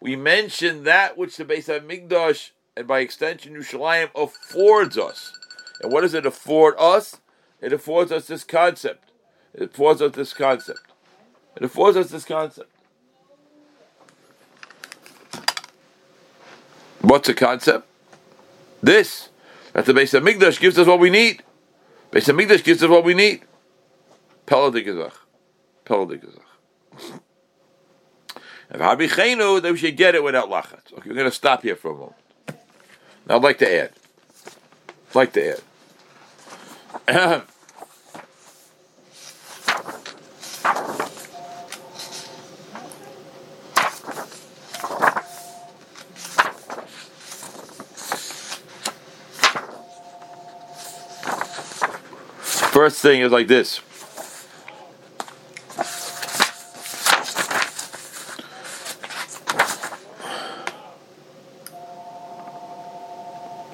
we 0.00 0.16
mention 0.16 0.82
that 0.84 1.16
which 1.16 1.36
the 1.36 1.44
Beis 1.44 1.68
Hamikdash, 1.68 2.50
and 2.76 2.88
by 2.88 2.98
extension 2.98 3.54
Yushalayim, 3.54 4.10
affords 4.16 4.98
us. 4.98 5.32
And 5.80 5.92
what 5.92 6.00
does 6.00 6.14
it 6.14 6.26
afford 6.26 6.74
us? 6.78 7.20
It 7.64 7.72
affords 7.72 8.12
us 8.12 8.26
this 8.26 8.44
concept. 8.44 9.10
It 9.54 9.70
affords 9.70 10.02
us 10.02 10.12
this 10.14 10.32
concept. 10.34 10.82
It 11.56 11.62
affords 11.62 11.96
us 11.96 12.10
this 12.10 12.24
concept. 12.24 12.70
What's 17.00 17.26
the 17.28 17.34
concept? 17.34 17.88
this 18.84 19.30
that 19.72 19.86
the 19.86 19.92
Beis 19.92 20.18
Hamikdash 20.18 20.60
gives 20.60 20.78
us 20.78 20.86
what 20.86 21.00
we 21.00 21.08
need. 21.10 21.42
Beis 22.12 22.30
Hamikdash 22.30 22.62
gives 22.62 22.82
us 22.82 22.90
what 22.90 23.02
we 23.02 23.14
need. 23.14 23.42
Peladigazach. 24.46 25.14
Peladigazach. 25.86 26.40
If 28.70 28.80
Habichenu, 28.80 29.62
then 29.62 29.72
we 29.72 29.78
should 29.78 29.96
get 29.96 30.14
it 30.14 30.24
without 30.24 30.48
lachatz. 30.48 30.92
Okay, 30.92 31.10
we're 31.10 31.14
going 31.14 31.30
to 31.30 31.30
stop 31.30 31.62
here 31.62 31.76
for 31.76 31.90
a 31.92 31.94
moment. 31.94 32.16
Now, 33.28 33.36
I'd 33.36 33.42
like 33.42 33.58
to 33.58 33.72
add. 33.72 33.92
I'd 35.10 35.14
like 35.14 35.32
to 35.34 35.58
add. 37.06 37.42
First 52.74 53.00
thing 53.02 53.20
is 53.20 53.30
like 53.30 53.46
this. 53.46 53.80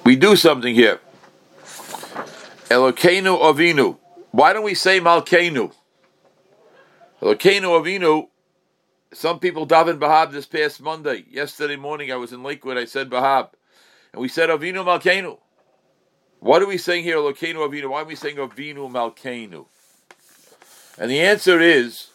We 0.04 0.16
do 0.16 0.36
something 0.36 0.74
here. 0.74 1.00
Elokeinu 2.68 3.40
Avinu. 3.40 3.96
Why 4.32 4.52
don't 4.52 4.64
we 4.64 4.74
say 4.74 5.00
Malkeinu? 5.00 5.72
Elokeinu 7.22 7.80
Avinu. 7.80 8.28
Some 9.14 9.38
people 9.38 9.66
davened 9.66 9.98
Bahab 9.98 10.30
this 10.30 10.44
past 10.44 10.82
Monday. 10.82 11.24
Yesterday 11.30 11.76
morning 11.76 12.12
I 12.12 12.16
was 12.16 12.34
in 12.34 12.42
Lakewood. 12.42 12.76
I 12.76 12.84
said 12.84 13.08
Bahab. 13.08 13.52
And 14.12 14.20
we 14.20 14.28
said 14.28 14.50
Avinu 14.50 14.84
Malkeinu. 14.84 15.38
What 16.40 16.62
are 16.62 16.66
we 16.66 16.78
saying 16.78 17.04
here, 17.04 17.18
Elokeinu 17.18 17.68
Avinu? 17.68 17.90
Why 17.90 18.00
are 18.00 18.06
we 18.06 18.14
saying 18.14 18.36
Avinu 18.36 18.90
Malkeinu? 18.90 19.66
And 20.96 21.10
the 21.10 21.20
answer 21.20 21.60
is 21.60 22.08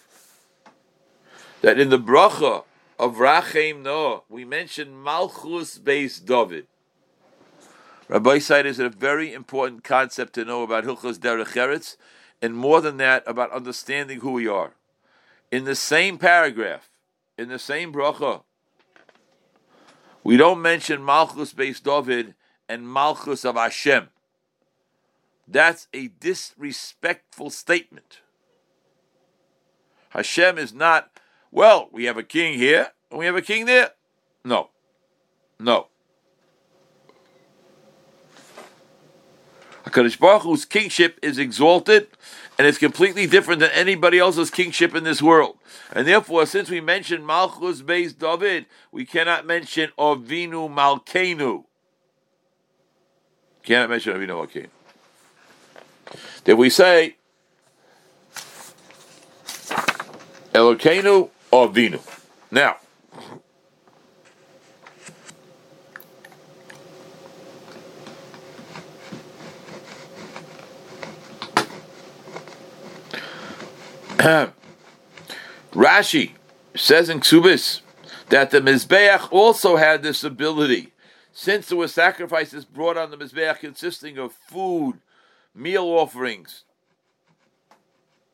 that 1.62 1.80
in 1.80 1.90
the 1.90 2.00
bracha 2.00 2.64
of 2.98 3.18
Rachem 3.18 3.84
Noah, 3.84 4.22
we 4.28 4.44
mention 4.44 5.00
Malchus 5.02 5.78
Beis 5.78 6.24
David. 6.26 6.66
Rabbi 8.08 8.40
said 8.40 8.66
is 8.66 8.80
a 8.80 8.90
very 8.90 9.32
important 9.32 9.84
concept 9.84 10.34
to 10.34 10.46
know 10.46 10.64
about 10.64 10.86
Hilchos 10.86 11.20
Derech 11.20 11.54
Eretz, 11.54 11.96
and 12.42 12.56
more 12.56 12.82
than 12.82 12.98
that, 12.98 13.24
about 13.28 13.52
understanding 13.52 14.22
who 14.22 14.32
we 14.32 14.48
are. 14.48 14.74
In 15.52 15.66
the 15.66 15.76
same 15.76 16.18
paragraph, 16.18 16.90
in 17.38 17.50
the 17.50 17.60
same 17.60 17.94
bracha, 17.94 18.42
we 20.24 20.36
don't 20.36 20.64
mention 20.64 21.04
Malchus 21.04 21.54
Beis 21.54 21.82
David 21.82 22.34
and 22.68 22.90
Malchus 22.90 23.46
of 23.46 23.56
Hashem. 23.56 24.10
That's 25.48 25.88
a 25.94 26.08
disrespectful 26.08 27.50
statement. 27.50 28.22
Hashem 30.10 30.58
is 30.58 30.74
not, 30.74 31.12
well, 31.52 31.90
we 31.92 32.06
have 32.06 32.18
a 32.18 32.24
king 32.24 32.58
here 32.58 32.92
and 33.10 33.20
we 33.20 33.26
have 33.26 33.36
a 33.36 33.42
king 33.42 33.66
there. 33.66 33.92
No. 34.44 34.70
No. 35.60 35.88
HaKadosh 39.86 40.18
Baruch 40.20 40.44
Hu's 40.44 40.66
kingship 40.66 41.20
is 41.22 41.38
exalted 41.38 42.08
and 42.58 42.66
it's 42.66 42.78
completely 42.78 43.28
different 43.28 43.60
than 43.60 43.70
anybody 43.72 44.18
else's 44.18 44.50
kingship 44.50 44.96
in 44.96 45.04
this 45.04 45.22
world. 45.22 45.58
And 45.92 46.08
therefore, 46.08 46.46
since 46.46 46.70
we 46.70 46.82
mentioned 46.82 47.28
Malchus 47.28 47.82
Beis 47.82 48.18
David, 48.18 48.66
we 48.92 49.06
cannot 49.06 49.46
mention 49.46 49.92
Ovinu 50.00 50.74
Malkenu. 50.74 51.66
Cannot 53.64 53.90
mention 53.90 54.14
Ovinu 54.14 54.30
Malkenu. 54.30 54.70
Then 56.44 56.58
we 56.58 56.70
say 56.70 57.16
Elokeinu 60.54 61.30
Ovinu. 61.52 62.02
Now, 62.52 62.78
Rashi 75.74 76.32
says 76.76 77.10
in 77.10 77.20
Ksubis 77.20 77.82
that 78.30 78.50
the 78.50 78.60
Mizbeach 78.60 79.32
also 79.32 79.76
had 79.76 80.02
this 80.02 80.24
ability. 80.24 80.94
Since 81.32 81.68
there 81.68 81.78
were 81.78 81.88
sacrifices 81.88 82.66
brought 82.66 82.98
on 82.98 83.12
the 83.12 83.18
Mizbeach 83.18 83.60
consisting 83.60 84.18
of 84.18 84.34
food, 84.34 85.00
meal 85.56 85.86
offerings, 85.86 86.64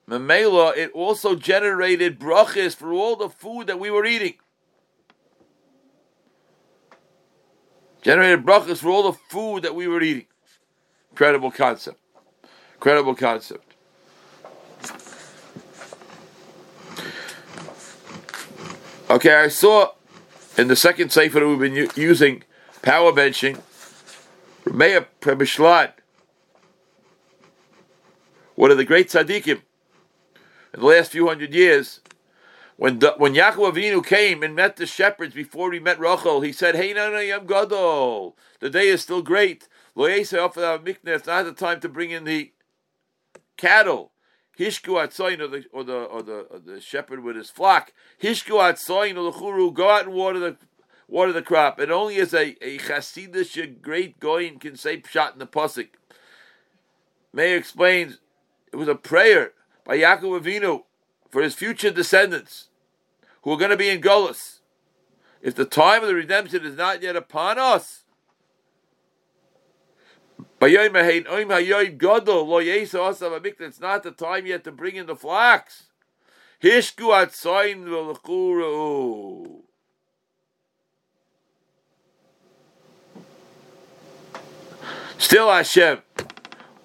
Mamela, 0.10 0.76
it 0.76 0.92
also 0.92 1.36
generated 1.36 2.20
brachas 2.20 2.76
for 2.76 2.92
all 2.92 3.16
the 3.16 3.30
food 3.30 3.68
that 3.68 3.80
we 3.80 3.90
were 3.90 4.06
eating. 4.06 4.34
Generated 8.02 8.44
brachas 8.44 8.80
for 8.80 8.90
all 8.90 9.04
the 9.12 9.18
food 9.30 9.64
that 9.64 9.76
we 9.76 9.88
were 9.88 10.02
eating. 10.02 10.26
Incredible 11.12 11.52
concept. 11.52 12.00
Incredible 12.74 13.16
concept. 13.16 13.76
Okay, 19.10 19.36
I 19.36 19.50
saw 19.50 19.92
in 20.58 20.68
the 20.68 20.76
second 20.76 21.12
sefer 21.12 21.40
that 21.40 21.48
we've 21.48 21.60
been 21.60 21.76
u- 21.76 21.90
using 21.96 22.44
power 22.82 23.12
benching, 23.12 23.62
Meir 24.72 25.08
Premishlan, 25.22 25.92
one 28.62 28.70
of 28.70 28.78
the 28.78 28.86
great 28.86 29.10
tzaddikim 29.10 29.60
in 30.72 30.80
the 30.82 30.86
last 30.86 31.12
few 31.12 31.28
hundred 31.28 31.52
years, 31.52 32.00
when 32.78 33.00
the, 33.00 33.16
when 33.18 33.34
Yaakov 33.34 33.74
Avinu 33.74 34.06
came 34.06 34.44
and 34.44 34.56
met 34.56 34.76
the 34.76 34.86
shepherds 34.86 35.34
before 35.34 35.72
he 35.72 35.80
met 35.80 36.00
Rachel, 36.00 36.42
he 36.42 36.52
said, 36.52 36.76
"Hey, 36.76 36.94
no, 36.94 37.10
no, 37.10 37.20
Yam 37.20 37.48
Gadol, 37.48 38.38
the 38.60 38.70
day 38.70 38.88
is 38.90 39.02
still 39.02 39.24
great. 39.24 39.68
Lo 39.96 40.06
It's 40.06 40.32
not 40.32 40.54
the 40.54 41.56
time 41.58 41.80
to 41.80 41.90
bring 41.90 42.12
in 42.12 42.24
the 42.24 42.52
cattle." 43.58 44.12
Hishku 44.60 44.94
atzoin, 44.94 45.40
or 45.40 45.48
the 45.48 45.66
or 45.72 45.84
the 45.84 45.98
or 45.98 46.22
the, 46.22 46.40
or 46.42 46.60
the 46.60 46.80
shepherd 46.80 47.24
with 47.24 47.38
his 47.38 47.50
flock. 47.50 47.92
Hishku 48.22 48.60
atzoin 48.60 49.18
or 49.18 49.32
the 49.32 49.40
churu, 49.40 49.74
go 49.74 49.90
out 49.90 50.06
and 50.06 50.14
water 50.14 50.38
the 50.38 50.58
water 51.08 51.34
the 51.34 51.42
crop. 51.42 51.80
And 51.80 51.92
only 51.92 52.18
as 52.18 52.32
a 52.32 52.56
a 52.62 52.78
chassidish 52.78 53.82
great 53.82 54.20
goyin 54.20 54.62
can 54.62 54.76
say 54.76 54.98
pshat 54.98 55.34
in 55.34 55.40
the 55.40 55.48
pasuk. 55.48 55.90
Meir 57.34 57.58
explains 57.58 58.20
it 58.72 58.76
was 58.78 58.88
a 58.88 58.96
prayer 58.96 59.54
by 59.84 59.98
Yaakov 59.98 60.42
Avinu 60.42 60.84
for 61.30 61.42
his 61.42 61.54
future 61.56 61.92
descendants 61.92 62.68
who 63.44 63.52
are 63.52 63.58
going 63.58 63.72
to 63.72 63.78
be 63.78 63.90
in 63.90 64.02
Golis. 64.02 64.60
If 65.42 65.56
the 65.56 65.66
time 65.66 66.04
of 66.04 66.08
the 66.08 66.16
redemption 66.16 66.64
is 66.66 66.76
not 66.76 67.02
yet 67.02 67.16
upon 67.16 67.58
us, 67.58 68.04
it's 70.62 70.74
not 73.80 74.04
the 74.04 74.14
time 74.16 74.46
yet 74.46 74.64
to 74.64 74.72
bring 74.72 74.96
in 74.96 75.08
the 75.08 75.16
flax. 75.16 75.88
Still 85.18 85.50
Hashem, 85.50 86.02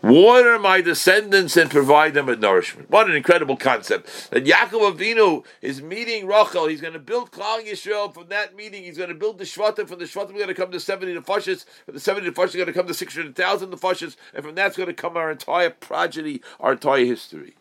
water 0.06 0.58
my 0.58 0.80
descendants 0.80 1.56
and 1.56 1.70
provide 1.70 2.14
them 2.14 2.26
with 2.26 2.40
nourishment. 2.40 2.90
What 2.90 3.10
an 3.10 3.16
incredible 3.16 3.56
concept. 3.56 4.30
That 4.30 4.44
Yaakov 4.44 4.96
Avinu 4.96 5.44
is 5.60 5.82
meeting 5.82 6.26
Rachel. 6.26 6.68
He's 6.68 6.80
going 6.80 6.92
to 6.92 6.98
build 6.98 7.32
Klal 7.32 7.66
Yisrael. 7.66 8.12
From 8.14 8.28
that 8.28 8.54
meeting, 8.54 8.84
he's 8.84 8.96
going 8.96 9.08
to 9.08 9.14
build 9.14 9.38
the 9.38 9.44
Shvatim. 9.44 9.88
From 9.88 9.98
the 9.98 10.04
Shvatim, 10.04 10.28
we're 10.28 10.44
going 10.44 10.48
to 10.48 10.54
come 10.54 10.70
to 10.70 10.80
70 10.80 11.14
Nefashis. 11.14 11.64
From 11.84 11.94
the 11.94 12.00
70 12.00 12.30
Nefashis, 12.30 12.54
we're 12.54 12.64
going 12.64 12.66
to 12.66 12.72
come 12.72 12.86
to 12.86 12.94
600,000 12.94 13.70
Nefashis. 13.70 14.16
And 14.34 14.44
from 14.44 14.54
that's 14.54 14.76
going 14.76 14.88
to 14.88 14.94
come 14.94 15.16
our 15.16 15.30
entire 15.30 15.70
progeny, 15.70 16.40
our 16.60 16.72
entire 16.72 17.04
history. 17.04 17.56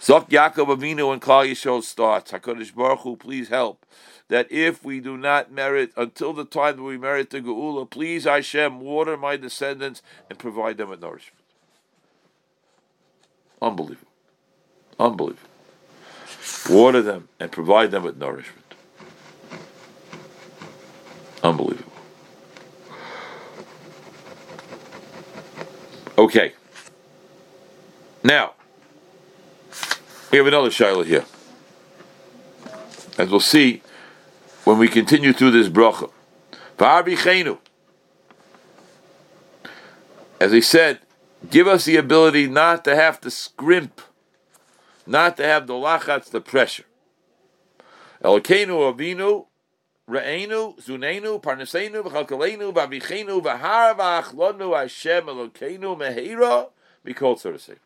Zok 0.00 0.30
Yaakov 0.30 0.76
Avinu 0.76 1.12
and 1.12 1.20
Klal 1.20 1.50
Yisrael 1.50 1.82
starts. 1.82 2.32
HaKadosh 2.32 2.74
Baruch 2.74 3.00
Hu, 3.00 3.16
please 3.16 3.48
help 3.48 3.84
that 4.28 4.50
if 4.52 4.84
we 4.84 5.00
do 5.00 5.16
not 5.16 5.50
merit 5.50 5.92
until 5.96 6.32
the 6.32 6.44
time 6.44 6.76
that 6.76 6.82
we 6.82 6.98
merit 6.98 7.30
the 7.30 7.40
Geula, 7.40 7.88
please 7.88 8.24
Hashem, 8.24 8.80
water 8.80 9.16
my 9.16 9.36
descendants 9.36 10.02
and 10.28 10.38
provide 10.38 10.76
them 10.76 10.90
with 10.90 11.00
nourishment. 11.00 11.44
Unbelievable. 13.60 14.12
Unbelievable. 15.00 15.48
Water 16.68 17.02
them 17.02 17.28
and 17.40 17.50
provide 17.50 17.90
them 17.90 18.04
with 18.04 18.18
nourishment. 18.18 18.74
Unbelievable. 21.42 21.92
Okay. 26.18 26.52
Now, 28.24 28.54
we 30.30 30.38
have 30.38 30.46
another 30.46 30.70
Shiloh 30.70 31.04
here. 31.04 31.24
As 33.16 33.30
we'll 33.30 33.40
see, 33.40 33.82
when 34.68 34.76
we 34.76 34.86
continue 34.86 35.32
through 35.32 35.50
this 35.50 35.70
bracha. 35.70 36.10
as 40.38 40.52
he 40.52 40.60
said, 40.60 40.98
give 41.48 41.66
us 41.66 41.86
the 41.86 41.96
ability 41.96 42.46
not 42.48 42.84
to 42.84 42.94
have 42.94 43.18
to 43.18 43.30
scrimp, 43.30 44.02
not 45.06 45.38
to 45.38 45.42
have 45.42 45.66
the 45.66 45.72
lachatz, 45.72 46.30
the 46.30 46.42
pressure. 46.42 46.84
Elokeinu 48.22 48.92
avinu, 48.94 49.46
re'enu, 50.06 50.78
zunenu, 50.82 51.42
parnesenu, 51.42 52.02
v'chalkalenu, 52.02 52.70
v'avichenu, 52.74 53.42
v'har 53.42 53.96
v'achlonu 53.96 54.78
Hashem 54.78 55.24
Elokeinu 55.24 55.96
meheira, 55.96 56.68
mikol 57.06 57.38
say. 57.58 57.76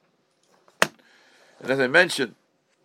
And 1.60 1.70
as 1.70 1.78
I 1.78 1.86
mentioned 1.86 2.34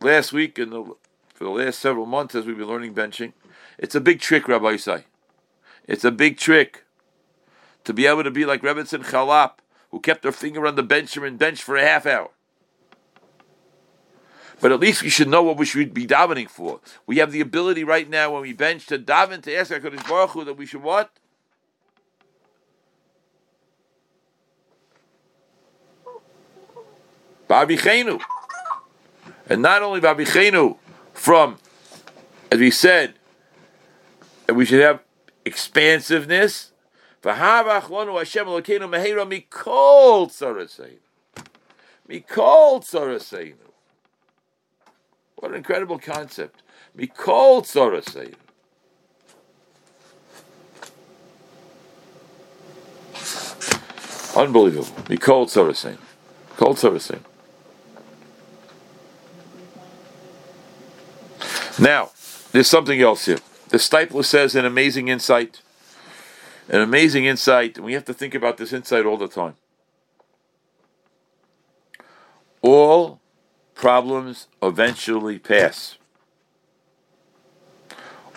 last 0.02 0.34
week 0.34 0.60
and 0.60 0.94
for 1.34 1.44
the 1.46 1.50
last 1.50 1.80
several 1.80 2.06
months 2.06 2.36
as 2.36 2.46
we've 2.46 2.60
been 2.60 2.68
learning 2.68 2.94
benching, 2.94 3.34
it's 3.78 3.96
a 3.96 4.02
big 4.02 4.20
trick, 4.20 4.48
Rabbi 4.48 4.76
Isai. 4.76 5.04
It's 5.88 6.04
a 6.04 6.12
big 6.12 6.38
trick 6.38 6.84
to 7.84 7.94
be 7.94 8.06
able 8.06 8.24
to 8.24 8.32
be 8.32 8.46
like 8.46 8.62
Rebbetzin 8.62 9.06
Chalap, 9.06 9.60
who 9.92 10.00
kept 10.00 10.24
her 10.24 10.32
finger 10.32 10.68
on 10.68 10.76
the 10.76 11.22
and 11.24 11.40
bench 11.40 11.64
for 11.64 11.78
a 11.78 11.82
half 11.82 12.06
hour. 12.06 12.30
But 14.60 14.72
at 14.72 14.80
least 14.80 15.04
we 15.04 15.10
should 15.10 15.28
know 15.28 15.44
what 15.44 15.58
we 15.58 15.66
should 15.66 15.94
be 15.94 16.08
davening 16.08 16.50
for. 16.50 16.80
We 17.06 17.18
have 17.18 17.32
the 17.32 17.42
ability 17.42 17.84
right 17.84 18.10
now 18.10 18.34
when 18.34 18.42
we 18.42 18.54
bench 18.54 18.88
to 18.88 18.98
daven 18.98 19.42
to 19.44 19.56
ask 19.56 19.72
HaKadosh 19.72 20.08
Baruch 20.08 20.32
Hu 20.32 20.44
that 20.46 20.56
we 20.56 20.66
should 20.66 20.82
what? 20.82 21.12
Babichenu. 27.48 28.20
And 29.50 29.62
not 29.62 29.82
only 29.82 30.02
Babichenu 30.02 30.78
from, 31.14 31.58
as 32.52 32.60
we 32.60 32.72
said, 32.72 33.14
we 34.54 34.66
should 34.66 34.82
have 34.82 35.02
expansiveness. 35.46 36.72
What 45.36 45.52
an 45.52 45.58
incredible 45.58 46.00
concept. 46.00 46.64
Mikol 46.98 47.64
Tzorasein. 47.64 48.36
Unbelievable. 54.36 54.86
Mikol 55.06 55.46
Tzorasein. 55.48 55.98
Mikol 56.56 56.76
Tzorasein. 56.76 57.24
Now, 61.80 62.12
there's 62.52 62.68
something 62.68 63.00
else 63.02 63.26
here. 63.26 63.40
The 63.70 63.78
Steipler 63.78 64.24
says 64.24 64.56
an 64.56 64.66
amazing 64.66 65.10
insight. 65.10 65.62
An 66.70 66.82
amazing 66.82 67.26
insight, 67.26 67.78
and 67.78 67.86
we 67.86 67.94
have 67.94 68.06
to 68.06 68.14
think 68.14 68.36
about 68.36 68.58
this 68.58 68.74
insight 68.74 69.06
all 69.06 69.18
the 69.18 69.28
time. 69.28 69.56
All 72.62 73.22
problems 73.74 74.48
eventually 74.62 75.40
pass. 75.40 75.98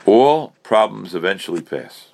All 0.06 0.54
problems 0.62 1.14
eventually 1.14 1.62
pass. 1.62 2.12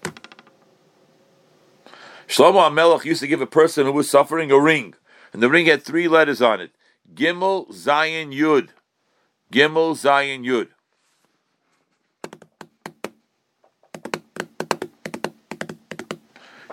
Shlomo 2.27 2.71
HaMelech 2.71 3.05
used 3.05 3.21
to 3.21 3.27
give 3.27 3.41
a 3.41 3.47
person 3.47 3.87
who 3.87 3.93
was 3.93 4.11
suffering 4.11 4.51
a 4.51 4.59
ring, 4.59 4.95
and 5.33 5.43
the 5.43 5.51
ring 5.51 5.67
had 5.67 5.83
three 5.83 6.09
letters 6.09 6.41
on 6.43 6.61
it: 6.61 6.71
Gimel, 7.15 7.69
Zayin, 7.71 8.35
Yud. 8.35 8.71
Gimel, 9.53 9.95
Zayin, 9.95 10.45
Yud. 10.45 10.69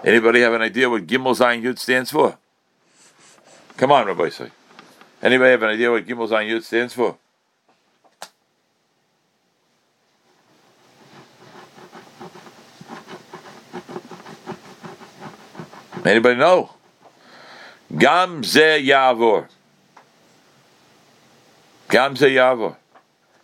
Anybody 0.04 0.42
have 0.42 0.54
an 0.54 0.62
idea 0.62 0.90
what 0.90 1.08
Gimel 1.08 1.38
Zayin 1.38 1.64
Yud 1.64 1.80
stands 1.80 2.12
for? 2.12 2.38
Come 3.78 3.92
on, 3.92 4.06
Rabbi 4.06 4.30
say. 4.30 4.50
Anybody 5.22 5.52
have 5.52 5.64
an 5.64 5.70
idea 5.70 5.92
what 5.92 6.06
Gimel 6.06 6.28
Zayin 6.28 6.50
Yud 6.50 6.64
stands 6.64 6.94
for? 6.94 7.18
Anybody 16.06 16.36
know? 16.36 16.72
Gam 17.98 18.44
ze 18.44 18.86
yavor. 18.86 19.48
Gam 21.88 22.18
ze 22.18 22.36
yavor. 22.36 22.76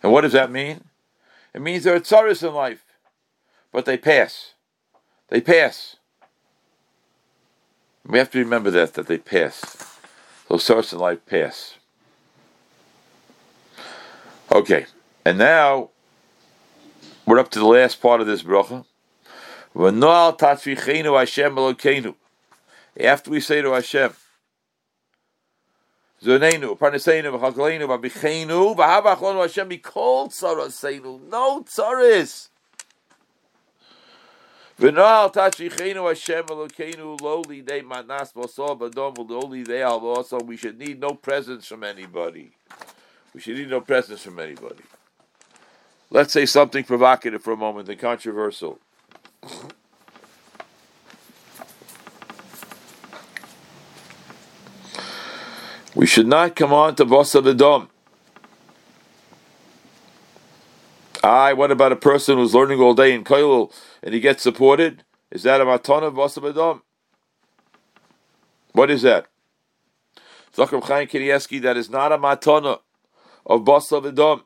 And 0.02 0.12
what 0.12 0.20
does 0.22 0.32
that 0.32 0.50
mean? 0.50 0.84
It 1.54 1.62
means 1.62 1.84
there 1.84 1.94
are 1.94 2.00
tsaris 2.00 2.46
in 2.46 2.52
life, 2.52 2.84
but 3.72 3.86
they 3.86 3.96
pass. 3.96 4.52
They 5.28 5.40
pass. 5.40 5.96
We 8.06 8.18
have 8.18 8.30
to 8.30 8.38
remember 8.38 8.70
that, 8.70 8.94
that 8.94 9.06
they 9.06 9.18
pass. 9.18 9.98
Those 10.48 10.64
sorts 10.64 10.92
of 10.92 11.00
life 11.00 11.24
pass. 11.26 11.76
Okay, 14.50 14.86
and 15.24 15.38
now 15.38 15.90
we're 17.24 17.38
up 17.38 17.50
to 17.52 17.60
the 17.60 17.66
last 17.66 18.02
part 18.02 18.20
of 18.20 18.26
this 18.26 18.42
bracha. 18.42 18.84
After 22.98 23.30
we 23.30 23.40
say 23.40 23.62
to 23.62 23.72
Hashem, 23.72 24.12
Zonenu, 26.20 26.76
Parnaseinu, 26.76 27.38
V'chakalenu, 27.38 27.86
V'abichenu, 27.86 28.76
V'habachonu 28.76 29.42
Hashem, 29.42 29.70
Mikol 29.70 30.28
Tzaraseinu, 30.28 31.28
no 31.28 31.62
tzaris. 31.62 32.48
V'noal 34.80 35.30
tachrichenu 35.30 36.08
Hashem 36.08 36.46
Elokeinu 36.46 37.20
lowly 37.20 37.60
day 37.60 37.82
manas 37.82 38.32
v'osol 38.32 38.78
b'dom 38.78 39.28
lowly 39.28 39.62
day 39.62 39.82
al 39.82 39.98
also 39.98 40.40
we 40.40 40.56
should 40.56 40.78
need 40.78 40.98
no 40.98 41.10
presents 41.10 41.66
from 41.66 41.84
anybody. 41.84 42.52
We 43.34 43.42
should 43.42 43.58
need 43.58 43.68
no 43.68 43.82
presents 43.82 44.22
from 44.22 44.38
anybody. 44.38 44.82
Let's 46.08 46.32
say 46.32 46.46
something 46.46 46.82
provocative 46.84 47.42
for 47.42 47.52
a 47.52 47.58
moment 47.58 47.90
and 47.90 47.98
controversial. 47.98 48.78
We 55.94 56.06
should 56.06 56.26
not 56.26 56.56
come 56.56 56.72
on 56.72 56.94
to 56.94 57.04
Vosa 57.04 57.42
V'dom. 57.42 57.88
Aye, 61.22 61.52
what 61.52 61.70
about 61.70 61.92
a 61.92 61.96
person 61.96 62.38
who's 62.38 62.54
learning 62.54 62.80
all 62.80 62.94
day 62.94 63.12
in 63.12 63.24
Koilul 63.24 63.72
and 64.02 64.14
he 64.14 64.20
gets 64.20 64.42
supported? 64.42 65.04
Is 65.30 65.42
that 65.42 65.60
a 65.60 65.64
matana 65.64 66.04
of 66.04 66.14
Vasabadam? 66.14 66.80
What 68.72 68.90
is 68.90 69.02
that? 69.02 69.26
Zakram 70.56 70.82
Chaim 70.82 71.06
Kanievsky, 71.08 71.60
that 71.62 71.76
is 71.76 71.90
not 71.90 72.12
a 72.12 72.18
matana 72.18 72.80
of 73.44 73.62
Basavadam. 73.62 74.42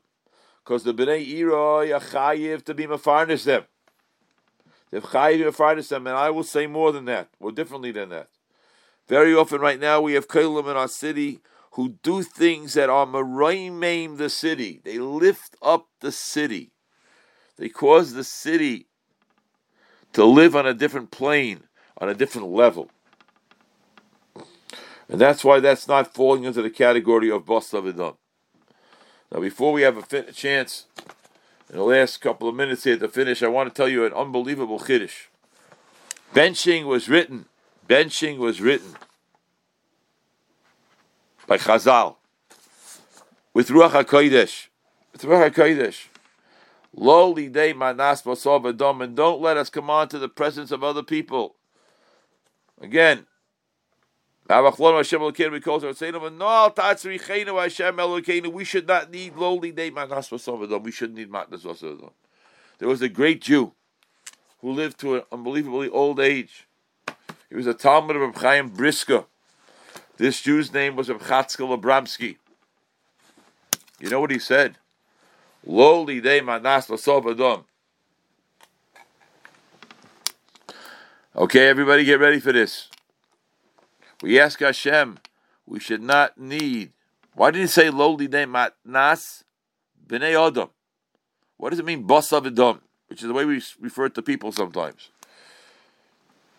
Because 0.64 0.82
the 0.82 0.94
Bnei 0.94 1.38
Ira 1.38 2.00
Yachayiv 2.00 2.64
to 2.64 2.74
be 2.74 2.86
mafarnish 2.86 3.44
them. 3.44 3.64
They've 4.90 5.02
chayiv 5.02 5.44
mafarnish 5.44 5.88
them, 5.88 6.06
and 6.06 6.16
I 6.16 6.30
will 6.30 6.42
say 6.42 6.66
more 6.66 6.90
than 6.90 7.04
that, 7.04 7.28
or 7.38 7.52
differently 7.52 7.92
than 7.92 8.08
that. 8.08 8.28
Very 9.06 9.34
often 9.34 9.60
right 9.60 9.78
now 9.78 10.00
we 10.00 10.14
have 10.14 10.26
Koilim 10.26 10.70
in 10.70 10.76
our 10.76 10.88
city 10.88 11.40
who 11.74 11.88
do 12.04 12.22
things 12.22 12.74
that 12.74 12.88
are 12.88 13.04
maraimim 13.04 14.16
the 14.16 14.30
city. 14.30 14.80
They 14.84 14.98
lift 14.98 15.56
up 15.60 15.88
the 16.00 16.12
city. 16.12 16.70
They 17.56 17.68
cause 17.68 18.12
the 18.12 18.22
city 18.22 18.86
to 20.12 20.24
live 20.24 20.54
on 20.54 20.66
a 20.66 20.74
different 20.74 21.10
plane, 21.10 21.64
on 21.98 22.08
a 22.08 22.14
different 22.14 22.48
level. 22.48 22.90
And 25.08 25.20
that's 25.20 25.44
why 25.44 25.58
that's 25.58 25.88
not 25.88 26.14
falling 26.14 26.44
into 26.44 26.62
the 26.62 26.70
category 26.70 27.28
of 27.28 27.44
Basta 27.44 27.82
Vidam. 27.82 28.16
Now, 29.32 29.40
before 29.40 29.72
we 29.72 29.82
have 29.82 29.96
a 29.96 30.02
fin- 30.02 30.32
chance, 30.32 30.86
in 31.68 31.76
the 31.76 31.82
last 31.82 32.20
couple 32.20 32.48
of 32.48 32.54
minutes 32.54 32.84
here 32.84 32.96
to 32.96 33.08
finish, 33.08 33.42
I 33.42 33.48
want 33.48 33.68
to 33.68 33.74
tell 33.74 33.88
you 33.88 34.06
an 34.06 34.12
unbelievable 34.12 34.78
Kiddush. 34.78 35.24
Benching 36.32 36.84
was 36.84 37.08
written. 37.08 37.46
Benching 37.88 38.38
was 38.38 38.60
written 38.60 38.94
by 41.46 41.58
Chazal 41.58 42.16
with 43.52 43.68
Ruach 43.68 43.90
HaKodesh. 43.90 44.68
With 45.12 45.22
Ruach 45.22 45.50
HaKodesh. 45.52 46.06
Lowly 46.96 47.48
day 47.48 47.72
manas 47.72 48.22
basov 48.22 48.68
and 49.02 49.16
don't 49.16 49.40
let 49.40 49.56
us 49.56 49.68
come 49.68 49.90
on 49.90 50.08
to 50.08 50.18
the 50.18 50.28
presence 50.28 50.70
of 50.70 50.84
other 50.84 51.02
people. 51.02 51.56
Again, 52.80 53.26
we 54.48 54.54
call 54.54 54.96
Hashem, 54.96 55.22
and 55.22 56.38
no 56.38 56.72
tatzrichenu 56.76 57.60
Hashem 57.60 57.96
Elokeinu, 57.96 58.52
we 58.52 58.64
should 58.64 58.86
not 58.86 59.10
need 59.10 59.34
lowly 59.36 59.72
day 59.72 59.90
manas 59.90 60.28
basov 60.28 60.84
We 60.84 60.92
should 60.92 61.14
need 61.14 61.30
matnas 61.30 61.62
basov 61.62 62.12
There 62.78 62.88
was 62.88 63.02
a 63.02 63.08
great 63.08 63.40
Jew 63.40 63.72
who 64.60 64.70
lived 64.70 65.00
to 65.00 65.16
an 65.16 65.22
unbelievably 65.32 65.88
old 65.90 66.20
age. 66.20 66.68
He 67.48 67.56
was 67.56 67.66
a 67.66 67.74
Talmud 67.74 68.16
of 68.16 68.34
Chaim 68.36 68.68
Brisker. 68.68 69.24
This 70.16 70.40
Jew's 70.40 70.72
name 70.72 70.96
was 70.96 71.08
Chatzkel 71.08 71.78
Abramsky. 71.80 72.36
You 73.98 74.10
know 74.10 74.20
what 74.20 74.30
he 74.30 74.38
said? 74.38 74.76
Lowly 75.66 76.20
they 76.20 76.40
manas 76.40 76.88
l'sovadom. 76.88 77.64
Okay, 81.36 81.68
everybody 81.68 82.04
get 82.04 82.20
ready 82.20 82.38
for 82.38 82.52
this. 82.52 82.88
We 84.22 84.38
ask 84.38 84.60
Hashem, 84.60 85.18
we 85.66 85.80
should 85.80 86.02
not 86.02 86.38
need. 86.38 86.92
Why 87.34 87.50
did 87.50 87.60
he 87.60 87.66
say 87.66 87.90
lowly 87.90 88.28
name 88.28 88.52
matnas 88.52 89.42
b'nei 90.06 90.46
adam? 90.46 90.68
What 91.56 91.70
does 91.70 91.80
it 91.80 91.84
mean 91.84 92.06
basa 92.06 92.40
v'dam? 92.40 92.80
Which 93.08 93.22
is 93.22 93.28
the 93.28 93.34
way 93.34 93.44
we 93.44 93.60
refer 93.80 94.08
to 94.08 94.22
people 94.22 94.52
sometimes. 94.52 95.10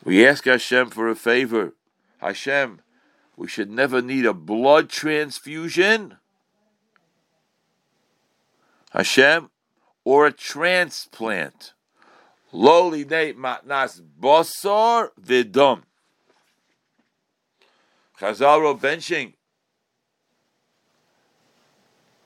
We 0.03 0.27
ask 0.27 0.43
Hashem 0.43 0.89
for 0.89 1.09
a 1.09 1.15
favor. 1.15 1.73
Hashem, 2.19 2.81
we 3.37 3.47
should 3.47 3.69
never 3.69 4.01
need 4.01 4.25
a 4.25 4.33
blood 4.33 4.89
transfusion. 4.89 6.17
Hashem, 8.91 9.49
or 10.05 10.27
a 10.27 10.31
transplant. 10.31 11.73
Lowly 12.51 13.03
nate 13.03 13.37
matnas 13.37 14.01
basar 14.19 15.09
vidum. 15.21 15.81
Chazal 18.19 18.61
wrote 18.61 18.81
benching 18.81 19.33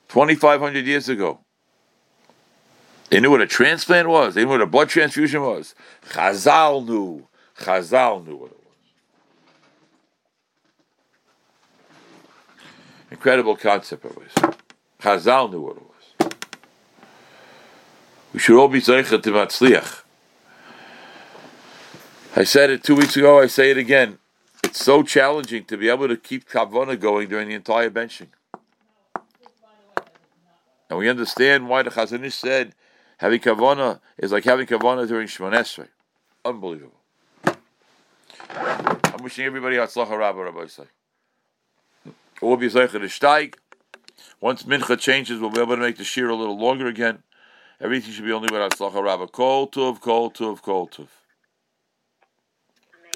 2,500 0.10 0.86
years 0.86 1.10
ago. 1.10 1.39
They 3.10 3.19
knew 3.19 3.32
what 3.32 3.41
a 3.41 3.48
transplant 3.48 4.08
was. 4.08 4.36
They 4.36 4.43
knew 4.43 4.52
what 4.52 4.62
a 4.62 4.67
blood 4.67 4.89
transfusion 4.89 5.41
was. 5.41 5.74
Chazal 6.10 6.86
knew. 6.86 7.28
Chazal 7.58 8.24
knew 8.24 8.36
what 8.36 8.52
it 8.52 8.58
was. 8.58 8.60
Incredible 13.12 13.56
concept 13.56 14.06
it 14.06 14.15
was. 14.15 14.56
Chazal 15.02 15.52
knew 15.52 15.62
what 15.62 15.78
it 15.78 15.84
was. 15.84 16.32
We 18.34 18.39
should 18.39 18.60
all 18.60 18.67
be 18.67 18.80
zeicha 18.80 19.22
to 19.22 19.32
matzliach. 19.32 20.04
I 22.36 22.43
said 22.43 22.69
it 22.69 22.84
two 22.84 22.95
weeks 22.95 23.17
ago. 23.17 23.39
I 23.39 23.48
say 23.48 23.72
it 23.72 23.78
again. 23.78 24.19
It's 24.63 24.84
so 24.84 25.02
challenging 25.02 25.65
to 25.65 25.78
be 25.78 25.89
able 25.89 26.08
to 26.08 26.15
keep 26.15 26.48
kavana 26.48 27.00
going 27.00 27.28
during 27.28 27.50
the 27.50 27.56
entire 27.56 27.89
benching. 27.89 28.28
And 30.89 31.00
we 31.00 31.10
understand 31.10 31.67
why 31.67 31.84
the 31.84 31.89
Chazon 31.89 32.24
Ish 32.24 32.36
said 32.36 32.76
having 33.17 33.39
kavana 33.39 34.00
is 34.17 34.32
like 34.32 34.43
having 34.43 34.67
kavana 34.67 35.08
during 35.08 35.28
Shmonesrei. 35.28 35.88
Unbelievable. 36.45 37.00
I'm 37.43 39.24
wishing 39.24 39.45
everybody 39.45 39.78
Hatzlacha 39.78 40.17
Rabba 40.17 40.43
Rabbi 40.43 40.67
say. 40.67 40.84
We'll 42.41 42.56
be 42.56 42.69
Zeicha 42.69 42.91
to 42.91 42.99
steig. 42.99 43.56
Once 44.39 44.63
Mincha 44.63 44.97
changes, 44.97 45.39
we'll 45.39 45.49
be 45.49 45.60
able 45.60 45.75
to 45.75 45.82
make 45.82 45.97
the 45.97 46.06
shear 46.06 46.30
a 46.30 46.36
little 46.36 46.58
longer 46.58 46.88
again. 46.88 47.23
Everything 47.82 48.13
should 48.13 48.25
be 48.25 48.32
only 48.32 48.47
with 48.52 48.62
Hatzlacha 48.62 49.04
Rabba. 49.04 49.28
Kol 49.28 49.67
Tuv, 49.67 49.99
Kol 49.99 50.32
Tuv, 50.32 50.62
Kol 50.62 50.88
Tuv. 50.88 51.08